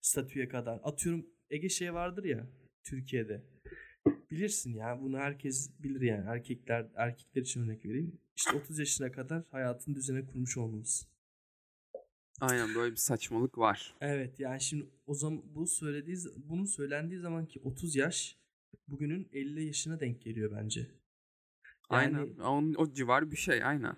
statüye 0.00 0.48
kadar. 0.48 0.80
Atıyorum 0.82 1.26
Ege 1.50 1.68
şey 1.68 1.94
vardır 1.94 2.24
ya 2.24 2.46
Türkiye'de. 2.84 3.44
Bilirsin 4.30 4.74
ya 4.74 5.00
bunu 5.00 5.18
herkes 5.18 5.70
bilir 5.82 6.00
yani 6.00 6.24
erkekler 6.28 6.86
erkekler 6.94 7.42
için 7.42 7.62
örnek 7.64 7.84
vereyim. 7.84 8.20
İşte 8.38 8.52
30 8.52 8.78
yaşına 8.78 9.12
kadar 9.12 9.44
hayatın 9.50 9.94
düzene 9.94 10.26
kurmuş 10.26 10.56
olmalısın. 10.56 11.08
Aynen 12.40 12.74
böyle 12.74 12.92
bir 12.92 12.96
saçmalık 12.96 13.58
var. 13.58 13.94
Evet 14.00 14.40
yani 14.40 14.60
şimdi 14.60 14.86
o 15.06 15.14
zaman 15.14 15.42
bu 15.54 15.66
söylediği 15.66 16.16
bunun 16.36 16.64
söylendiği 16.64 17.20
zaman 17.20 17.46
ki 17.46 17.60
30 17.64 17.96
yaş 17.96 18.38
bugünün 18.88 19.28
50 19.32 19.64
yaşına 19.64 20.00
denk 20.00 20.22
geliyor 20.22 20.52
bence. 20.56 20.80
Yani 21.90 22.18
Aynen. 22.18 22.38
O, 22.38 22.82
o 22.82 22.92
civar 22.92 23.30
bir 23.30 23.36
şey 23.36 23.64
aynen. 23.64 23.96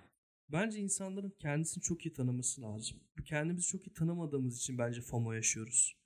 bence 0.49 0.79
insanların 0.79 1.35
kendisini 1.39 1.83
çok 1.83 2.07
iyi 2.07 2.13
tanıması 2.13 2.63
lazım. 2.63 3.01
Kendimizi 3.25 3.67
çok 3.67 3.87
iyi 3.87 3.93
tanımadığımız 3.93 4.57
için 4.57 4.79
bence 4.79 5.01
FOMO 5.01 5.33
yaşıyoruz. 5.33 5.97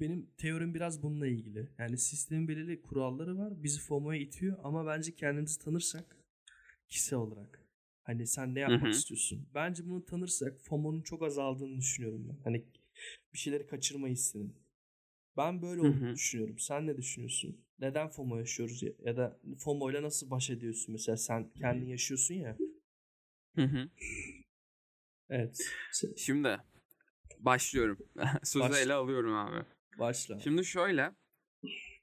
Benim 0.00 0.30
teorim 0.38 0.74
biraz 0.74 1.02
bununla 1.02 1.26
ilgili. 1.26 1.68
Yani 1.78 1.98
sistemin 1.98 2.48
belirli 2.48 2.82
kuralları 2.82 3.38
var. 3.38 3.62
Bizi 3.62 3.80
FOMO'ya 3.80 4.20
itiyor 4.20 4.58
ama 4.62 4.86
bence 4.86 5.14
kendimizi 5.14 5.58
tanırsak 5.58 6.16
kişisel 6.88 7.18
olarak 7.18 7.62
hani 8.02 8.26
sen 8.26 8.54
ne 8.54 8.60
yapmak 8.60 8.82
hı. 8.82 8.88
istiyorsun? 8.88 9.48
Bence 9.54 9.86
bunu 9.88 10.04
tanırsak 10.04 10.60
FOMO'nun 10.60 11.02
çok 11.02 11.22
azaldığını 11.22 11.78
düşünüyorum 11.78 12.28
ben. 12.28 12.44
Hani 12.44 12.64
bir 13.32 13.38
şeyleri 13.38 13.66
kaçırma 13.66 14.08
hissinin. 14.08 14.54
Ben 15.36 15.62
böyle 15.62 15.80
olduğunu 15.80 16.10
hı. 16.10 16.14
düşünüyorum. 16.14 16.58
Sen 16.58 16.86
ne 16.86 16.96
düşünüyorsun? 16.96 17.60
Neden 17.78 18.08
FOMO 18.08 18.38
yaşıyoruz 18.38 18.82
ya? 18.82 18.92
Ya 19.04 19.16
da 19.16 19.40
FOMO 19.58 19.90
ile 19.90 20.02
nasıl 20.02 20.30
baş 20.30 20.50
ediyorsun? 20.50 20.92
Mesela 20.92 21.16
sen 21.16 21.50
kendin 21.50 21.86
yaşıyorsun 21.86 22.34
ya. 22.34 22.56
Evet. 25.30 25.60
Şimdi 26.16 26.58
başlıyorum. 27.38 27.98
Sözü 28.44 28.64
Başla. 28.68 28.78
ele 28.78 28.92
alıyorum 28.92 29.34
abi. 29.34 29.64
Başla. 29.98 30.40
Şimdi 30.40 30.64
şöyle. 30.64 31.14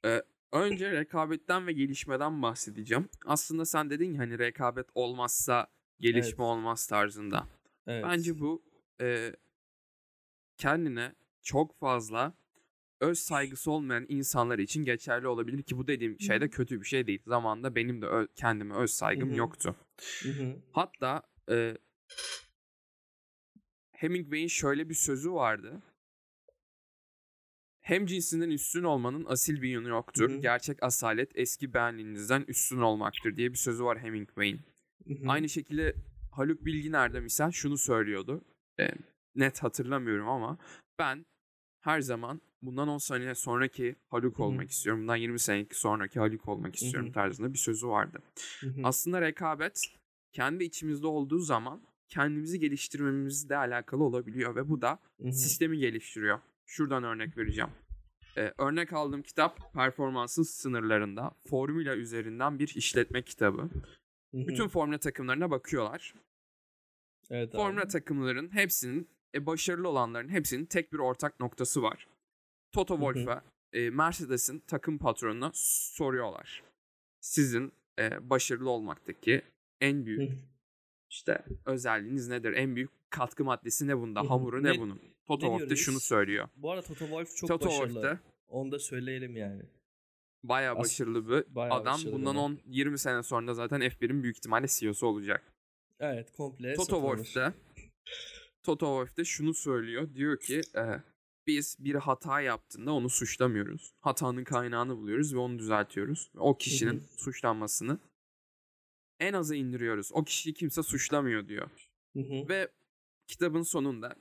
e, 0.06 0.22
önce 0.54 0.92
rekabetten 0.92 1.68
ve 1.68 1.74
gelişmeden 1.74 2.42
bahsedeceğim. 2.42 3.10
Aslında 3.26 3.66
sen 3.66 3.90
dedin 3.90 4.14
ya 4.14 4.20
hani 4.20 4.40
rekabet 4.40 4.88
olmazsa 4.96 5.68
gelişme 6.00 6.30
Evet. 6.30 6.40
olmaz 6.40 6.88
tarzında. 6.88 7.48
Evet. 7.88 8.04
Bence 8.08 8.40
bu 8.40 8.64
e, 9.02 9.36
kendine 10.58 11.16
çok 11.42 11.80
fazla 11.80 12.34
öz 13.02 13.20
saygısı 13.20 13.72
olmayan 13.72 14.06
insanlar 14.10 14.60
için 14.60 14.86
geçerli 14.86 15.28
olabilir 15.28 15.64
ki 15.64 15.78
bu 15.78 15.88
dediğim 15.88 16.20
şey 16.20 16.42
de 16.42 16.50
kötü 16.50 16.82
bir 16.82 16.86
şey 16.86 17.08
değil. 17.08 17.22
Zamanında 17.28 17.76
benim 17.76 18.02
de 18.02 18.06
ö- 18.06 18.28
kendime 18.36 18.76
öz 18.76 18.92
saygım 18.92 19.30
Hı 19.30 19.34
hı. 19.34 19.38
yoktu. 19.38 19.76
Hı 20.24 20.30
hı. 20.30 20.56
Hatta 20.72 21.24
e, 21.50 21.78
Hemingway'in 23.92 24.48
şöyle 24.48 24.90
bir 24.90 24.94
sözü 24.94 25.32
vardı. 25.32 25.82
Hem 27.84 28.06
cinsinden 28.06 28.50
üstün 28.50 28.84
olmanın 28.84 29.26
asil 29.26 29.62
bir 29.62 29.70
yönü 29.70 29.90
yoktur. 29.90 30.30
Hı 30.30 30.36
hı. 30.36 30.42
Gerçek 30.42 30.84
asalet 30.84 31.32
eski 31.36 31.74
benliğinizden 31.74 32.46
üstün 32.48 32.78
olmaktır 32.82 33.38
diye 33.38 33.52
bir 33.52 33.58
sözü 33.58 33.84
var 33.84 34.00
Hemingway'in. 34.00 34.62
Hı 35.08 35.14
hı. 35.14 35.28
Aynı 35.28 35.50
şekilde 35.50 35.96
Haluk 36.32 36.66
Bilginer 36.66 37.14
de 37.14 37.20
misal 37.20 37.52
şunu 37.52 37.78
söylüyordu. 37.78 38.42
E, 38.80 38.90
net 39.36 39.64
hatırlamıyorum 39.64 40.30
ama 40.30 40.58
ben 41.00 41.26
her 41.82 42.02
zaman 42.02 42.42
bundan 42.62 42.88
10 42.88 42.98
sene 42.98 43.36
sonraki 43.36 43.96
Haluk 44.08 44.38
Hı 44.38 44.38
hı. 44.38 44.46
olmak 44.46 44.70
istiyorum. 44.70 45.02
Bundan 45.02 45.16
20 45.16 45.40
seneki 45.40 45.80
sonraki 45.80 46.20
Haluk 46.20 46.48
olmak 46.48 46.76
istiyorum 46.76 47.10
hı. 47.10 47.14
tarzında 47.14 47.54
bir 47.54 47.58
sözü 47.58 47.88
vardı. 47.88 48.20
Hı 48.60 48.68
hı. 48.68 48.82
Aslında 48.84 49.22
rekabet 49.22 49.82
kendi 50.32 50.64
içimizde 50.64 51.08
olduğu 51.08 51.40
zaman 51.40 51.82
kendimizi 52.10 52.60
geliştirmemizle 52.60 53.58
alakalı 53.58 54.04
olabiliyor 54.04 54.56
ve 54.56 54.70
bu 54.70 54.82
da 54.82 55.00
Hı 55.22 55.28
hı. 55.28 55.32
sistemi 55.32 55.78
geliştiriyor. 55.78 56.40
Şuradan 56.74 57.04
örnek 57.04 57.38
vereceğim. 57.38 57.70
Ee, 58.38 58.54
örnek 58.58 58.94
aldığım 58.94 59.22
kitap 59.22 59.74
Performansın 59.74 60.44
Sınırlarında 60.44 61.32
formüla 61.50 61.96
üzerinden 61.96 62.60
bir 62.60 62.76
işletme 62.76 63.22
kitabı. 63.22 63.70
Bütün 64.34 64.68
formüle 64.68 64.98
takımlarına 64.98 65.52
bakıyorlar. 65.52 66.14
Evet 67.30 67.52
Formula 67.52 67.82
abi. 67.82 67.88
takımların 67.88 68.54
hepsinin 68.54 69.10
e, 69.36 69.46
başarılı 69.46 69.88
olanların 69.88 70.30
hepsinin 70.30 70.66
tek 70.66 70.94
bir 70.94 71.00
ortak 71.00 71.40
noktası 71.40 71.82
var. 71.82 72.08
Toto. 72.72 72.96
Wolff'a 72.96 73.44
e, 73.74 73.90
Mercedes'in 73.90 74.60
takım 74.60 74.98
patronuna 74.98 75.52
soruyorlar. 75.54 76.64
Sizin 77.22 77.72
e, 78.00 78.30
başarılı 78.30 78.70
olmaktaki 78.70 79.42
en 79.82 80.06
büyük 80.06 80.32
işte 81.10 81.46
özelliğiniz 81.66 82.28
nedir? 82.28 82.54
En 82.54 82.76
büyük 82.76 82.92
katkı 83.10 83.44
maddesi 83.44 83.88
ne 83.88 83.98
bunda? 83.98 84.30
Hamuru 84.30 84.64
ne, 84.64 84.74
Ne- 84.74 84.80
bunun? 84.80 85.13
Toto 85.28 85.46
Wolff 85.46 85.70
da 85.70 85.76
şunu 85.76 86.00
söylüyor. 86.00 86.50
Bu 86.56 86.72
arada 86.72 86.88
Toto 86.88 87.06
Wolff 87.06 87.36
çok 87.36 87.48
Toto 87.50 87.66
başarılı. 87.66 87.94
Wolff 87.94 88.04
da 88.04 88.20
Onu 88.48 88.72
da 88.72 88.80
söyleyelim 88.80 89.36
yani. 89.38 89.64
bayağı 90.44 90.76
As- 90.76 90.80
başarılı 90.80 91.30
bir 91.30 91.56
bayağı 91.56 91.78
adam. 91.78 91.94
başarılı 91.94 92.14
Bundan 92.14 92.36
adam. 92.36 92.58
10-20 92.68 92.98
sene 92.98 93.24
sonra 93.24 93.54
zaten 93.54 93.82
F1'in 93.82 94.24
büyük 94.24 94.38
ihtimalle 94.38 94.68
CEO'su 94.70 95.08
olacak. 95.08 95.54
Evet 96.00 96.32
komple 96.32 96.74
Toto. 96.74 96.96
Wolff 97.02 97.36
de 97.36 97.54
Toto 98.64 98.86
Wolff 98.86 99.18
de 99.18 99.26
şunu 99.26 99.54
söylüyor. 99.54 100.16
Diyor 100.16 100.40
ki 100.40 100.62
e, 100.76 100.84
biz 101.48 101.76
bir 101.80 101.96
hata 101.96 102.42
yaptığında 102.42 102.92
onu 102.94 103.10
suçlamıyoruz. 103.10 103.94
Hatanın 104.00 104.44
kaynağını 104.44 104.98
buluyoruz 104.98 105.34
ve 105.34 105.38
onu 105.38 105.60
düzeltiyoruz. 105.60 106.32
O 106.38 106.58
kişinin 106.58 107.00
hı. 107.00 107.04
suçlanmasını 107.18 108.00
en 109.20 109.34
aza 109.34 109.56
indiriyoruz. 109.56 110.10
O 110.14 110.24
kişiyi 110.24 110.54
kimse 110.54 110.84
suçlamıyor 110.84 111.48
diyor. 111.48 111.70
Hı 112.14 112.20
hı. 112.20 112.50
Ve 112.50 112.68
kitabın 113.28 113.62
sonunda 113.62 114.16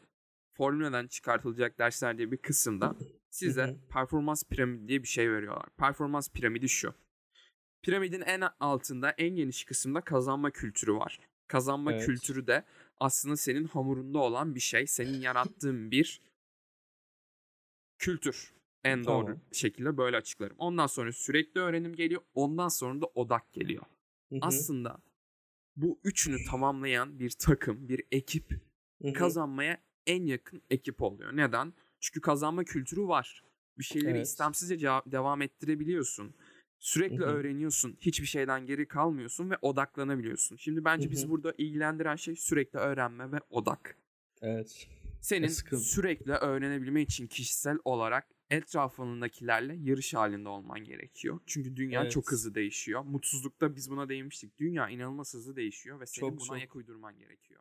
formülden 0.55 1.07
çıkartılacak 1.07 1.79
dersler 1.79 2.19
diye 2.19 2.33
bir 2.33 2.37
kısımda 2.37 2.97
size 3.31 3.77
performans 3.91 4.45
piramidi 4.45 4.88
diye 4.88 5.03
bir 5.03 5.09
şey 5.09 5.33
veriyorlar. 5.33 5.67
Performans 5.77 6.31
piramidi 6.31 6.69
şu. 6.69 6.95
Piramidin 7.83 8.21
en 8.21 8.43
altında 8.61 9.11
en 9.11 9.37
geniş 9.37 9.65
kısımda 9.65 10.01
kazanma 10.01 10.51
kültürü 10.51 10.95
var. 10.95 11.21
Kazanma 11.49 11.93
Evet. 11.93 12.07
kültürü 12.07 12.47
de 12.47 12.65
aslında 13.01 13.37
senin 13.37 13.65
hamurunda 13.65 14.19
olan 14.19 14.55
bir 14.55 14.61
şey. 14.61 14.87
Senin 14.87 15.21
yarattığın 15.21 15.91
bir 15.91 16.21
kültür. 17.99 18.53
En 18.85 19.05
doğru 19.05 19.25
Tamam. 19.27 19.41
şekilde 19.53 19.97
böyle 19.97 20.17
açıklarım. 20.17 20.57
Ondan 20.59 20.87
sonra 20.87 21.12
sürekli 21.12 21.61
öğrenim 21.61 21.97
geliyor. 21.97 22.23
Ondan 22.35 22.69
sonra 22.69 23.01
da 23.01 23.07
odak 23.07 23.53
geliyor. 23.53 23.83
Hı 24.29 24.35
hı. 24.35 24.38
Aslında 24.43 24.99
bu 25.77 26.01
üçünü 26.05 26.45
tamamlayan 26.51 27.19
bir 27.19 27.31
takım, 27.31 27.88
bir 27.88 28.03
ekip 28.11 28.51
Hı 29.03 29.09
hı. 29.09 29.12
kazanmaya 29.12 29.83
en 30.07 30.27
yakın 30.27 30.62
ekip 30.71 31.03
oluyor. 31.03 31.37
Neden? 31.37 31.73
Çünkü 32.01 32.21
kazanma 32.21 32.65
kültürü 32.65 33.03
var. 33.03 33.45
Bir 33.79 33.85
şeyleri 33.85 34.17
Evet. 34.17 34.27
istemsizce 34.27 34.75
ceva- 34.75 35.12
devam 35.12 35.43
ettirebiliyorsun. 35.43 36.35
Sürekli 36.79 37.19
Hı 37.19 37.23
hı. 37.23 37.27
öğreniyorsun. 37.27 37.97
Hiçbir 38.01 38.27
şeyden 38.27 38.67
geri 38.67 38.88
kalmıyorsun 38.88 39.51
ve 39.51 39.55
odaklanabiliyorsun. 39.62 40.57
Şimdi 40.57 40.85
bence 40.85 41.07
Hı 41.07 41.11
bizi 41.11 41.29
burada 41.29 41.55
ilgilendiren 41.59 42.17
şey 42.17 42.37
sürekli 42.37 42.79
öğrenme 42.79 43.33
ve 43.33 43.37
odak. 43.51 43.99
Evet. 44.43 44.88
Senin 45.21 45.49
sürekli 45.79 46.33
öğrenebilme 46.33 47.03
için 47.03 47.27
kişisel 47.27 47.79
olarak 47.85 48.29
etrafındakilerle 48.51 49.75
yarış 49.75 50.15
halinde 50.15 50.49
olman 50.49 50.85
gerekiyor. 50.85 51.41
Çünkü 51.47 51.77
dünya 51.77 52.11
çok 52.11 52.25
Evet. 52.25 52.33
hızlı 52.33 52.55
değişiyor. 52.55 53.03
Mutsuzlukta 53.05 53.77
biz 53.77 53.91
buna 53.91 54.09
değinmiştik. 54.09 54.59
Dünya 54.59 54.88
inanılmaz 54.88 55.35
hızlı 55.35 55.57
değişiyor 55.57 56.01
ve 56.01 56.07
senin 56.07 56.27
Çok, 56.31 56.38
buna 56.38 56.47
çok. 56.47 56.57
ayak 56.57 56.77
uydurman 56.77 57.19
gerekiyor. 57.19 57.61